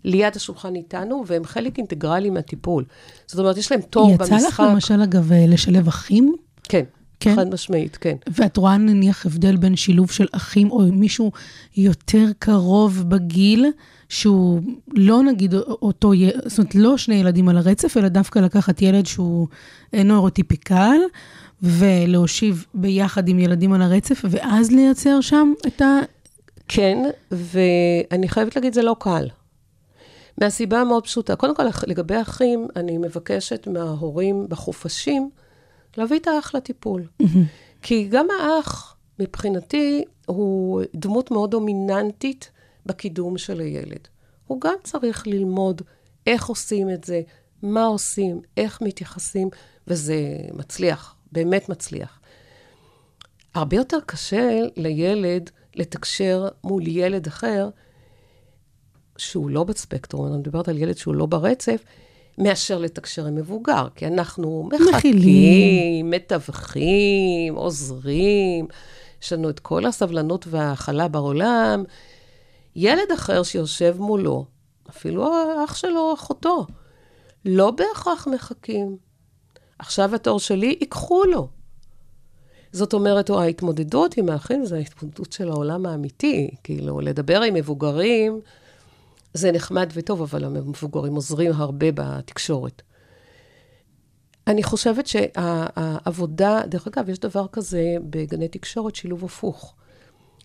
[0.03, 2.85] ליד השולחן איתנו, והם חלק אינטגרלי מהטיפול.
[3.27, 4.37] זאת אומרת, יש להם תור במשחק.
[4.37, 6.35] יצא לך למשל, אגב, לשלב אחים?
[6.63, 6.83] כן.
[7.19, 7.35] כן?
[7.35, 8.15] חד משמעית, כן.
[8.27, 11.31] ואת רואה נניח הבדל בין שילוב של אחים או מישהו
[11.77, 13.65] יותר קרוב בגיל,
[14.09, 14.61] שהוא
[14.93, 16.11] לא נגיד אותו,
[16.45, 19.47] זאת אומרת, לא שני ילדים על הרצף, אלא דווקא לקחת ילד שהוא
[19.93, 20.97] נוירוטיפיקל,
[21.63, 25.99] ולהושיב ביחד עם ילדים על הרצף, ואז לייצר שם את ה...
[26.67, 26.97] כן,
[27.31, 29.27] ואני חייבת להגיד, זה לא קל.
[30.41, 31.35] מהסיבה המאוד פשוטה.
[31.35, 35.29] קודם כל, לגבי אחים, אני מבקשת מההורים בחופשים,
[35.97, 37.07] להביא את האח לטיפול.
[37.81, 42.51] כי גם האח, מבחינתי, הוא דמות מאוד דומיננטית
[42.85, 44.07] בקידום של הילד.
[44.47, 45.81] הוא גם צריך ללמוד
[46.27, 47.21] איך עושים את זה,
[47.61, 49.49] מה עושים, איך מתייחסים,
[49.87, 52.19] וזה מצליח, באמת מצליח.
[53.53, 57.69] הרבה יותר קשה לילד לתקשר מול ילד אחר,
[59.17, 61.83] שהוא לא בספקטרום, אני מדברת על ילד שהוא לא ברצף,
[62.37, 68.67] מאשר לתקשר עם מבוגר, כי אנחנו מחכים, מתווכים, עוזרים,
[69.21, 71.83] יש לנו את כל הסבלנות וההכלה בעולם,
[72.75, 74.45] ילד אחר שיושב מולו,
[74.89, 76.65] אפילו האח שלו או אחותו,
[77.45, 78.97] לא בהכרח מחכים.
[79.79, 81.47] עכשיו התור שלי, ייקחו לו.
[82.71, 86.49] זאת אומרת, או ההתמודדות עם האחים זה ההתמודדות של העולם האמיתי.
[86.63, 88.41] כאילו, לדבר עם מבוגרים
[89.35, 92.81] זה נחמד וטוב, אבל המבוגרים עוזרים הרבה בתקשורת.
[94.47, 99.75] אני חושבת שהעבודה, דרך אגב, יש דבר כזה בגני תקשורת, שילוב הפוך.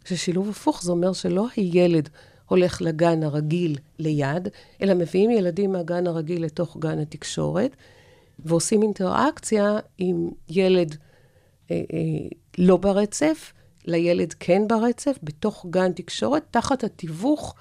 [0.04, 2.08] ששילוב הפוך זה אומר שלא הילד
[2.46, 4.48] הולך לגן הרגיל ליד,
[4.82, 7.76] אלא מביאים ילדים מהגן הרגיל לתוך גן התקשורת,
[8.38, 10.96] ועושים אינטראקציה עם ילד
[11.70, 13.52] אה, אה, לא ברצף,
[13.84, 17.54] לילד כן ברצף, בתוך גן תקשורת, תחת התיווך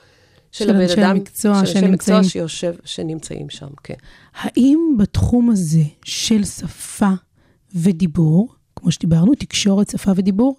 [0.52, 3.94] של, של הבן אנשי אדם, מקצוע של אנשי מקצוע שיושב, שנמצאים שם, כן.
[4.36, 7.12] האם בתחום הזה של שפה
[7.76, 10.56] ודיבור, כמו שדיברנו, תקשורת, שפה ודיבור,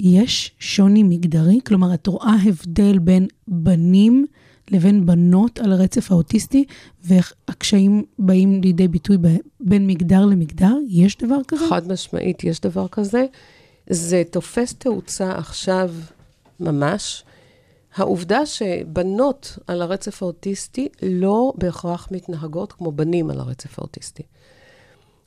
[0.00, 1.58] יש שוני מגדרי?
[1.66, 4.26] כלומר, את רואה הבדל בין בנים
[4.70, 6.64] לבין בנות על הרצף האוטיסטי,
[7.04, 10.74] ואיך הקשיים באים לידי ביטוי ב- בין מגדר למגדר?
[10.88, 11.64] יש דבר כזה?
[11.68, 13.26] חד משמעית, יש דבר כזה.
[13.90, 15.90] זה תופס תאוצה עכשיו
[16.60, 17.24] ממש.
[17.94, 24.22] העובדה שבנות על הרצף האוטיסטי לא בהכרח מתנהגות כמו בנים על הרצף האוטיסטי.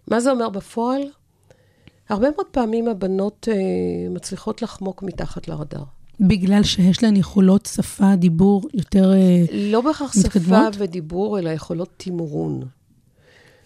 [0.08, 1.02] מה זה אומר בפועל?
[2.10, 3.56] הרבה מאוד פעמים הבנות אה,
[4.10, 5.84] מצליחות לחמוק מתחת לרדאר.
[6.20, 9.14] בגלל שיש להן יכולות שפה, דיבור יותר...
[9.14, 10.74] אה, לא בהכרח שפה מתקדמות?
[10.78, 12.62] ודיבור, אלא יכולות תמרון.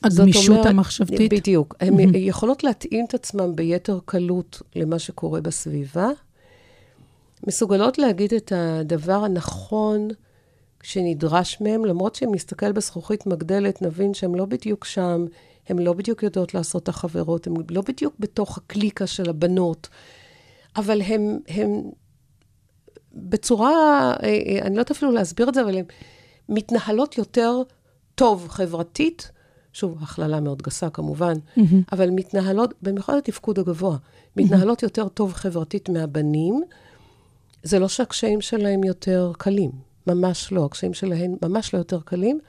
[0.03, 1.33] הגמישות אומרת- המחשבתית?
[1.33, 1.75] בדיוק.
[1.79, 6.07] הן יכולות להתאים את עצמן ביתר קלות למה שקורה בסביבה,
[7.47, 10.07] מסוגלות להגיד את הדבר הנכון
[10.83, 15.25] שנדרש מהן, למרות שאם נסתכל בזכוכית מגדלת, נבין שהן לא בדיוק שם,
[15.69, 19.89] הן לא בדיוק יודעות לעשות את החברות, הן לא בדיוק בתוך הקליקה של הבנות,
[20.75, 21.81] אבל הן, הן
[23.13, 23.69] בצורה,
[24.23, 25.85] אה, אה, אני לא יודעת אפילו להסביר את זה, אבל הן
[26.49, 27.61] מתנהלות יותר
[28.15, 29.31] טוב חברתית,
[29.73, 31.33] שוב, הכללה מאוד גסה כמובן,
[31.91, 33.97] אבל מתנהלות, במיוחד התפקוד הגבוה,
[34.37, 36.63] מתנהלות יותר טוב חברתית מהבנים.
[37.67, 39.71] זה לא שהקשיים שלהם יותר קלים,
[40.07, 42.39] ממש לא, הקשיים שלהם ממש לא יותר קלים.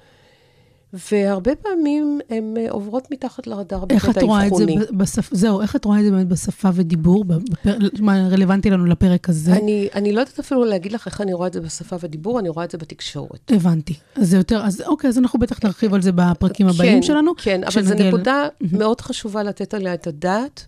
[0.92, 4.64] והרבה פעמים הן אה, עוברות מתחת לרדאר איך בקטע את רואה את זה.
[4.90, 9.28] בשפה, זהו, איך את רואה את זה באמת בשפה ודיבור, בפר, מה רלוונטי לנו לפרק
[9.28, 9.52] הזה?
[9.52, 12.48] אני, אני לא יודעת אפילו להגיד לך איך אני רואה את זה בשפה ודיבור, אני
[12.48, 13.52] רואה את זה בתקשורת.
[13.52, 13.94] הבנתי.
[14.14, 17.32] אז זה יותר, אז אוקיי, אז אנחנו בטח נרחיב על זה בפרקים הבאים כן, שלנו.
[17.36, 20.66] כן, אבל זו נקודה מאוד חשובה לתת עליה את הדעת,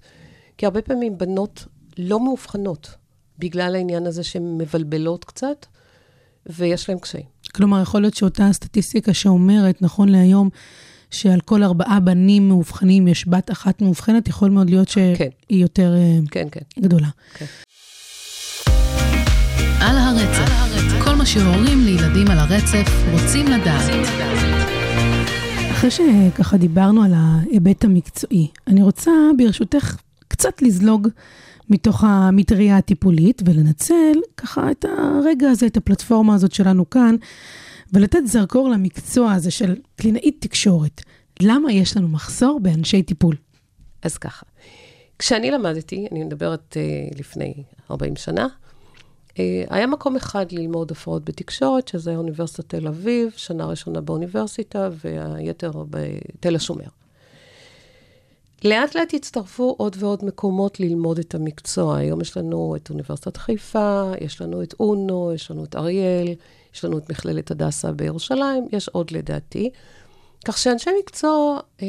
[0.58, 1.64] כי הרבה פעמים בנות
[1.98, 2.99] לא מאובחנות
[3.40, 5.66] בגלל העניין הזה שהן מבלבלות קצת,
[6.46, 7.24] ויש להן קשיים.
[7.54, 10.48] כלומר, יכול להיות שאותה סטטיסטיקה שאומרת, נכון להיום,
[11.10, 15.28] שעל כל ארבעה בנים מאובחנים יש בת אחת מאובחנת, יכול מאוד להיות שהיא כן.
[15.50, 16.60] יותר אה, כן, כן.
[16.80, 17.08] גדולה.
[19.80, 20.52] על הרצף,
[21.04, 23.90] כל מה שהורים לילדים על הרצף רוצים לדעת.
[25.70, 29.96] אחרי שככה דיברנו על ההיבט המקצועי, אני רוצה ברשותך
[30.28, 31.08] קצת לזלוג
[31.70, 37.16] מתוך המטריה הטיפולית ולנצל ככה את הרגע הזה, את הפלטפורמה הזאת שלנו כאן,
[37.92, 41.00] ולתת זרקור למקצוע הזה של קלינאית תקשורת.
[41.42, 43.36] למה יש לנו מחסור באנשי טיפול?
[44.02, 44.46] אז ככה,
[45.18, 47.54] כשאני למדתי, אני מדברת uh, לפני
[47.90, 48.46] 40 שנה,
[49.28, 49.34] uh,
[49.70, 56.56] היה מקום אחד ללמוד הפרעות בתקשורת, שזה אוניברסיטת תל אביב, שנה ראשונה באוניברסיטה, והיתר בתל
[56.56, 56.99] השומר.
[58.64, 61.96] לאט לאט הצטרפו עוד ועוד מקומות ללמוד את המקצוע.
[61.96, 66.34] היום יש לנו את אוניברסיטת חיפה, יש לנו את אונו, יש לנו את אריאל,
[66.74, 69.70] יש לנו את מכללת הדסה בירושלים, יש עוד לדעתי.
[70.44, 71.86] כך שאנשי מקצוע, אה,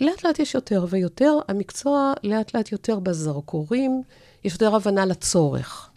[0.00, 4.02] לאט לאט יש יותר ויותר, המקצוע לאט לאט יותר בזרקורים,
[4.44, 5.90] יש יותר הבנה לצורך.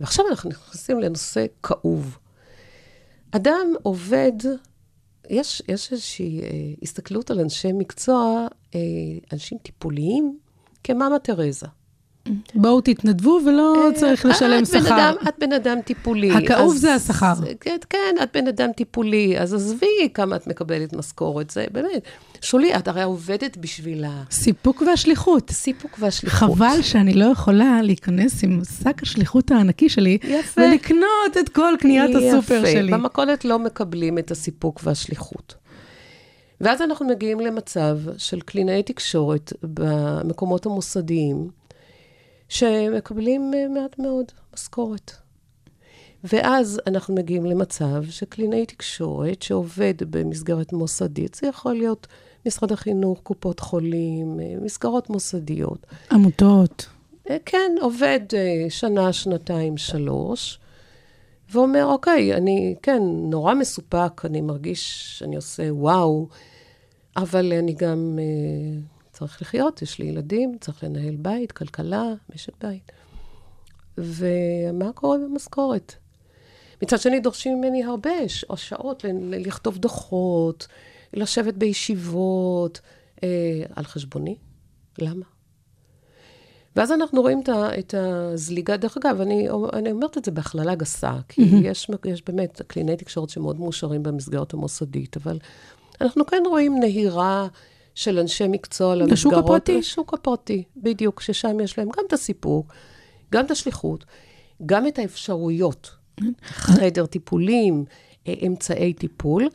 [0.00, 2.18] ועכשיו אנחנו נכנסים לנושא כאוב.
[3.30, 4.32] אדם עובד,
[5.30, 6.46] יש, יש איזושהי אה,
[6.82, 8.80] הסתכלות על אנשי מקצוע, אה,
[9.32, 10.38] אנשים טיפוליים,
[10.84, 11.66] כמאמה תרזה.
[12.54, 14.94] בואו תתנדבו ולא צריך לשלם את בן שכר.
[14.94, 16.30] אדם, את בן אדם טיפולי.
[16.30, 17.32] הכאוב אז- זה השכר.
[17.60, 22.02] כן, כן, את בן אדם טיפולי, אז עזבי כמה את מקבלת משכורת, זה באמת.
[22.44, 25.50] שולי, את הרי עובדת בשביל סיפוק והשליחות.
[25.50, 26.56] הסיפוק והשליחות.
[26.56, 30.60] חבל שאני לא יכולה להיכנס עם שק השליחות הענקי שלי, יפה.
[30.60, 32.72] ולקנות את כל קניית הסופר יפה.
[32.72, 32.92] שלי.
[32.92, 35.54] במכולת לא מקבלים את הסיפוק והשליחות.
[36.60, 41.48] ואז אנחנו מגיעים למצב של קלינאי תקשורת במקומות המוסדיים,
[42.48, 44.24] שמקבלים אה, מעט מאוד
[44.54, 45.12] משכורת.
[46.24, 52.06] ואז אנחנו מגיעים למצב שקלינאי תקשורת שעובד במסגרת מוסדית, זה יכול להיות
[52.46, 56.86] משרד החינוך, קופות חולים, אה, מסגרות מוסדיות, עמותות.
[57.30, 60.58] אה, כן, עובד אה, שנה, שנתיים, שלוש,
[61.50, 66.28] ואומר, אוקיי, אני, כן, נורא מסופק, אני מרגיש שאני עושה וואו,
[67.16, 68.18] אבל אני גם
[69.12, 72.92] צריך לחיות, יש לי ילדים, צריך לנהל בית, כלכלה, משק בית.
[73.98, 75.94] ומה קורה במשכורת?
[76.82, 78.10] מצד שני, דורשים ממני הרבה
[78.56, 80.66] שעות לכתוב דוחות,
[81.14, 82.80] לשבת בישיבות,
[83.22, 84.36] אה, על חשבוני.
[84.98, 85.24] למה?
[86.76, 90.74] ואז אנחנו רואים את, ה, את הזליגה, דרך אגב, אני, אני אומרת את זה בהכללה
[90.74, 91.66] גסה, כי mm-hmm.
[91.66, 95.38] יש, יש באמת קלינאי תקשורת שמאוד מאושרים במסגרת המוסדית, אבל
[96.00, 97.46] אנחנו כן רואים נהירה
[97.94, 99.12] של אנשי מקצוע למסגרות.
[99.12, 99.78] לשוק הפרטי.
[99.78, 102.72] לשוק הפרטי, בדיוק, ששם יש להם גם את הסיפוק,
[103.32, 104.04] גם את השליחות,
[104.66, 105.90] גם את האפשרויות,
[106.42, 107.84] חדר טיפולים,
[108.28, 109.48] אה, אמצעי טיפול,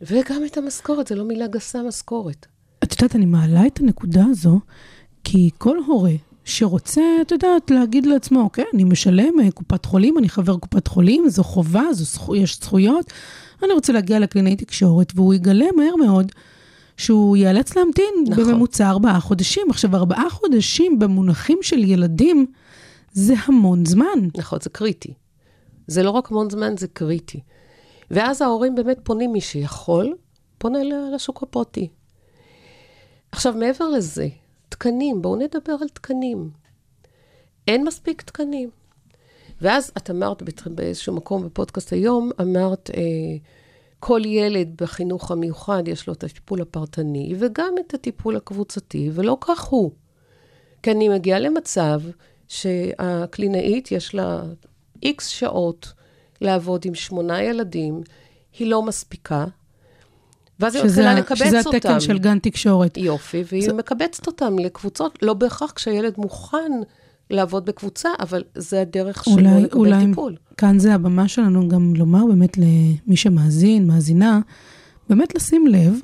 [0.00, 2.46] וגם את המשכורת, זה לא מילה גסה, משכורת.
[2.84, 4.60] את יודעת, אני מעלה את הנקודה הזו,
[5.24, 6.12] כי כל הורה
[6.44, 11.28] שרוצה, את יודעת, להגיד לעצמו, אוקיי, אני משלם אה, קופת חולים, אני חבר קופת חולים,
[11.28, 13.12] זו חובה, זו זכו, יש זכויות,
[13.62, 16.32] אני רוצה להגיע לקלינאי תקשורת, והוא יגלה מהר מאוד
[16.96, 18.14] שהוא ייאלץ להמתין.
[18.28, 18.44] נכון.
[18.44, 19.66] בממוצע ארבעה חודשים.
[19.70, 22.46] עכשיו, ארבעה חודשים במונחים של ילדים,
[23.12, 24.28] זה המון זמן.
[24.36, 25.12] נכון, זה קריטי.
[25.86, 27.40] זה לא רק המון זמן, זה קריטי.
[28.10, 30.16] ואז ההורים באמת פונים, מי שיכול,
[30.58, 30.78] פונה
[31.14, 31.88] לשוק הפרטי.
[33.32, 34.28] עכשיו, מעבר לזה,
[34.68, 36.50] תקנים, בואו נדבר על תקנים.
[37.68, 38.70] אין מספיק תקנים.
[39.60, 43.02] ואז את אמרת באיזשהו מקום בפודקאסט היום, אמרת, אה,
[44.00, 49.64] כל ילד בחינוך המיוחד יש לו את הטיפול הפרטני וגם את הטיפול הקבוצתי, ולא כך
[49.64, 49.90] הוא.
[50.82, 52.00] כי אני מגיעה למצב
[52.48, 54.42] שהקלינאית יש לה
[55.02, 55.92] איקס שעות
[56.40, 58.00] לעבוד עם שמונה ילדים,
[58.58, 59.44] היא לא מספיקה,
[60.60, 61.76] ואז היא מתחילה לקבץ שזה אותם.
[61.76, 62.96] התקן של גן תקשורת.
[62.96, 66.72] יופי, והיא זה- מקבצת אותם לקבוצות, לא בהכרח כשהילד מוכן
[67.30, 70.36] לעבוד בקבוצה, אבל זה הדרך שלו אולי, לקבל אולי טיפול.
[70.56, 74.40] כאן זה הבמה שלנו גם לומר באמת למי שמאזין, מאזינה,
[75.08, 76.00] באמת לשים לב,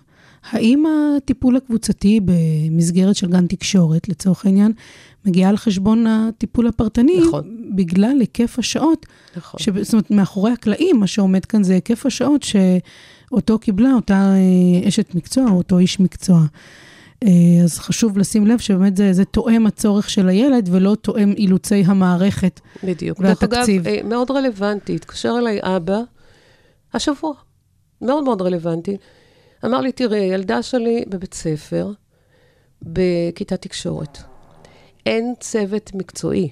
[0.51, 0.85] האם
[1.17, 4.73] הטיפול הקבוצתי במסגרת של גן תקשורת, לצורך העניין,
[5.25, 7.57] מגיע על חשבון הטיפול הפרטני, נכון.
[7.77, 9.61] בגלל היקף השעות, נכון.
[9.61, 9.69] ש...
[9.83, 15.15] זאת אומרת, מאחורי הקלעים, מה שעומד כאן זה היקף השעות שאותו קיבלה אותה אה, אשת
[15.15, 16.41] מקצוע או אותו איש מקצוע.
[17.25, 17.29] אה,
[17.65, 22.61] אז חשוב לשים לב שבאמת זה, זה תואם הצורך של הילד ולא תואם אילוצי המערכת.
[22.85, 23.21] בדיוק.
[23.21, 23.83] והתקציב.
[23.83, 26.01] דרך אגב, אה, מאוד רלוונטי, התקשר אליי אבא
[26.95, 27.33] השבוע,
[28.03, 28.97] מאוד מאוד רלוונטי.
[29.65, 31.91] אמר לי, תראי, הילדה שלי בבית ספר,
[32.83, 34.19] בכיתת תקשורת.
[35.07, 36.51] אין צוות מקצועי.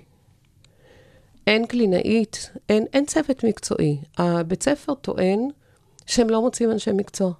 [1.47, 3.99] אין קלינאית, אין, אין צוות מקצועי.
[4.19, 5.41] הבית ספר טוען
[6.07, 7.33] שהם לא מוצאים אנשי מקצוע.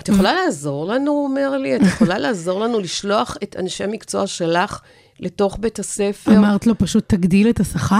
[0.00, 1.76] את יכולה לעזור לנו, הוא אומר לי?
[1.76, 4.80] את יכולה לעזור לנו לשלוח את אנשי המקצוע שלך
[5.20, 6.32] לתוך בית הספר?
[6.36, 7.96] אמרת לו פשוט תגדיל את השכר?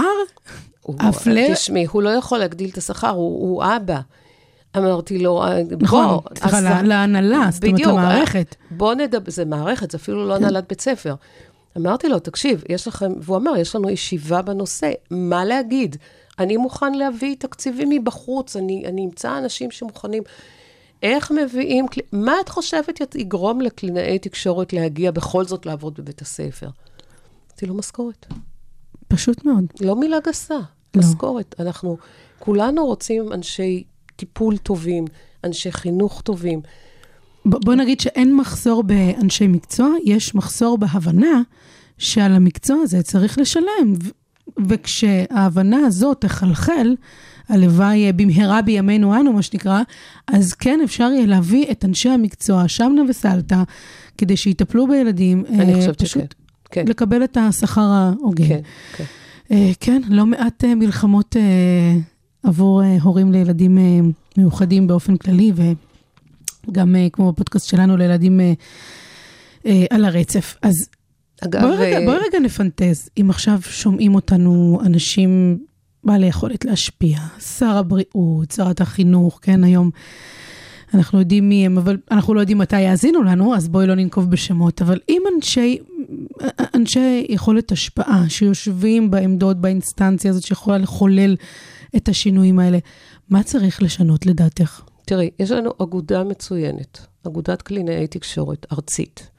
[0.87, 3.99] הפלא- תשמעי, הוא לא יכול להגדיל את השכר, הוא, הוא אבא.
[4.77, 8.55] אמרתי לו, "אה, נכון, סליחה, אז- לה- להנהלה, זאת אומרת, בדיוק, למערכת.
[8.71, 11.15] בוא נדבר, זה מערכת, זה אפילו לא הנהלת בית ספר.
[11.77, 15.95] אמרתי לו, תקשיב, יש לכם, והוא אמר, יש לנו ישיבה בנושא, מה להגיד?
[16.39, 20.23] אני מוכן להביא תקציבים מבחוץ, אני, אני אמצא אנשים שמוכנים.
[21.03, 26.69] איך מביאים, מה את חושבת יגרום לקלינאי תקשורת להגיע בכל זאת לעבוד בבית הספר?
[27.49, 28.25] אמרתי לו, משכורת.
[29.07, 29.65] פשוט מאוד.
[29.81, 30.61] לא מילה גסה, לא.
[31.01, 31.55] משכורת.
[31.59, 31.97] אנחנו
[32.39, 33.83] כולנו רוצים אנשי
[34.17, 35.05] טיפול טובים,
[35.43, 36.61] אנשי חינוך טובים.
[37.45, 41.41] ב- בוא נגיד שאין מחסור באנשי מקצוע, יש מחסור בהבנה
[41.97, 43.93] שעל המקצוע הזה צריך לשלם.
[44.03, 44.09] ו-
[44.67, 46.95] וכשההבנה הזאת תחלחל,
[47.49, 49.81] הלוואי אה, במהרה בימינו אנו, מה שנקרא,
[50.27, 53.63] אז כן אפשר יהיה להביא את אנשי המקצוע, שמנה וסלטה,
[54.17, 55.43] כדי שיטפלו בילדים.
[55.49, 56.25] אני אה, חושבת פשוט שכן.
[56.71, 58.47] כן, לקבל את השכר ההוגן.
[58.47, 58.59] כן,
[58.97, 59.03] כן.
[59.51, 61.97] אה, כן, לא מעט אה, מלחמות אה,
[62.47, 63.99] עבור אה, הורים לילדים אה,
[64.37, 65.51] מיוחדים באופן כללי,
[66.67, 68.39] וגם אה, כמו בפודקאסט שלנו לילדים
[69.89, 70.55] על הרצף.
[70.61, 70.75] אז
[71.45, 75.57] אגב, בואי רגע, בואי רגע נפנטז, אם עכשיו שומעים אותנו אנשים
[76.03, 77.19] בעלי יכולת להשפיע,
[77.57, 79.89] שר הבריאות, שרת החינוך, כן, היום
[80.93, 84.31] אנחנו יודעים מי הם, אבל אנחנו לא יודעים מתי יאזינו לנו, אז בואי לא ננקוב
[84.31, 85.77] בשמות, אבל אם אנשי,
[86.75, 91.35] אנשי יכולת השפעה שיושבים בעמדות, באינסטנציה הזאת שיכולה לחולל
[91.95, 92.77] את השינויים האלה,
[93.29, 94.81] מה צריך לשנות לדעתך?
[95.05, 99.29] תראי, יש לנו אגודה מצוינת, אגודת קלינאי תקשורת ארצית.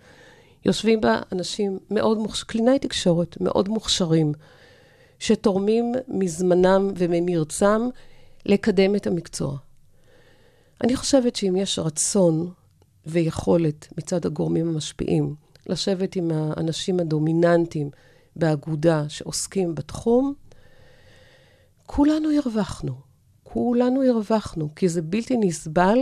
[0.65, 4.33] יושבים בה אנשים מאוד מוכשרים, קלינאי תקשורת מאוד מוכשרים,
[5.19, 7.81] שתורמים מזמנם וממרצם
[8.47, 9.57] לקדם את המקצוע.
[10.85, 12.51] אני חושבת שאם יש רצון
[13.07, 15.35] ויכולת מצד הגורמים המשפיעים
[15.67, 17.91] לשבת עם האנשים הדומיננטיים
[18.37, 20.35] באגודה שעוסקים בתחום,
[21.91, 22.93] כולנו הרווחנו.
[23.43, 25.99] כולנו הרווחנו, כי זה בלתי נסבל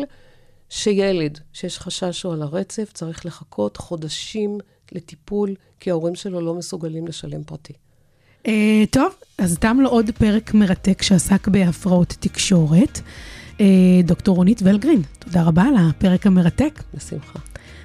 [0.69, 4.59] שילד שיש חשש שהוא על הרצף צריך לחכות חודשים
[4.93, 7.73] לטיפול, כי ההורים שלו לא מסוגלים לשלם פרטי.
[8.45, 8.49] Uh,
[8.91, 13.01] טוב, אז תם לו עוד פרק מרתק שעסק בהפרעות תקשורת.
[13.53, 13.61] Uh,
[14.05, 16.83] דוקטור רונית ולגרין, תודה רבה על הפרק המרתק.
[16.95, 17.39] בשמחה.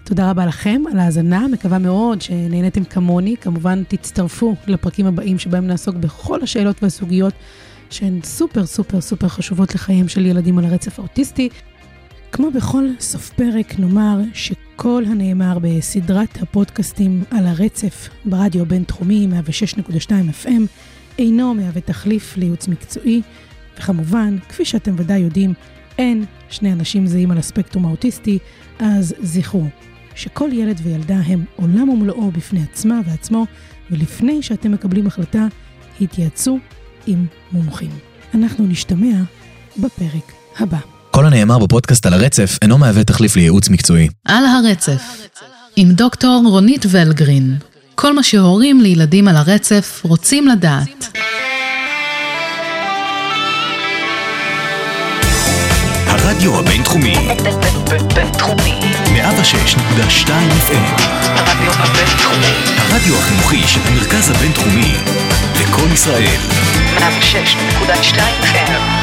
[0.03, 3.37] תודה רבה לכם על ההאזנה, מקווה מאוד שנהניתם כמוני.
[3.37, 7.33] כמובן, תצטרפו לפרקים הבאים שבהם נעסוק בכל השאלות והסוגיות
[7.91, 11.49] שהן סופר סופר סופר חשובות לחייהם של ילדים על הרצף האוטיסטי.
[12.31, 19.27] כמו בכל סוף פרק, נאמר שכל הנאמר בסדרת הפודקאסטים על הרצף ברדיו הבינתחומי
[19.77, 20.11] 106.2
[20.43, 20.61] FM
[21.19, 23.21] אינו מהווה תחליף לייעוץ מקצועי,
[23.77, 25.53] וכמובן, כפי שאתם ודאי יודעים,
[25.97, 28.39] אין שני אנשים זהים על הספקטרום האוטיסטי,
[28.79, 29.65] אז זכרו
[30.15, 33.45] שכל ילד וילדה הם עולם ומלואו בפני עצמה ועצמו,
[33.91, 35.47] ולפני שאתם מקבלים החלטה,
[36.01, 36.59] התייעצו
[37.07, 37.91] עם מומחים.
[38.33, 39.15] אנחנו נשתמע
[39.77, 40.77] בפרק הבא.
[41.11, 44.07] כל הנאמר בפודקאסט על הרצף אינו מהווה תחליף לייעוץ מקצועי.
[44.25, 45.27] על הרצף,
[45.75, 47.55] עם דוקטור רונית ולגרין.
[47.95, 51.17] כל מה שהורים לילדים על הרצף רוצים לדעת.
[56.07, 57.15] הרדיו הבינתחומי,
[58.15, 58.79] בינתחומי.
[59.05, 60.29] 106.2
[60.67, 62.71] FM, הרדיו הבינתחומי.
[62.77, 64.93] הרדיו החינוכי של המרכז הבינתחומי,
[65.61, 66.39] לקום ישראל,
[67.01, 68.13] 106.2
[68.53, 69.00] FM.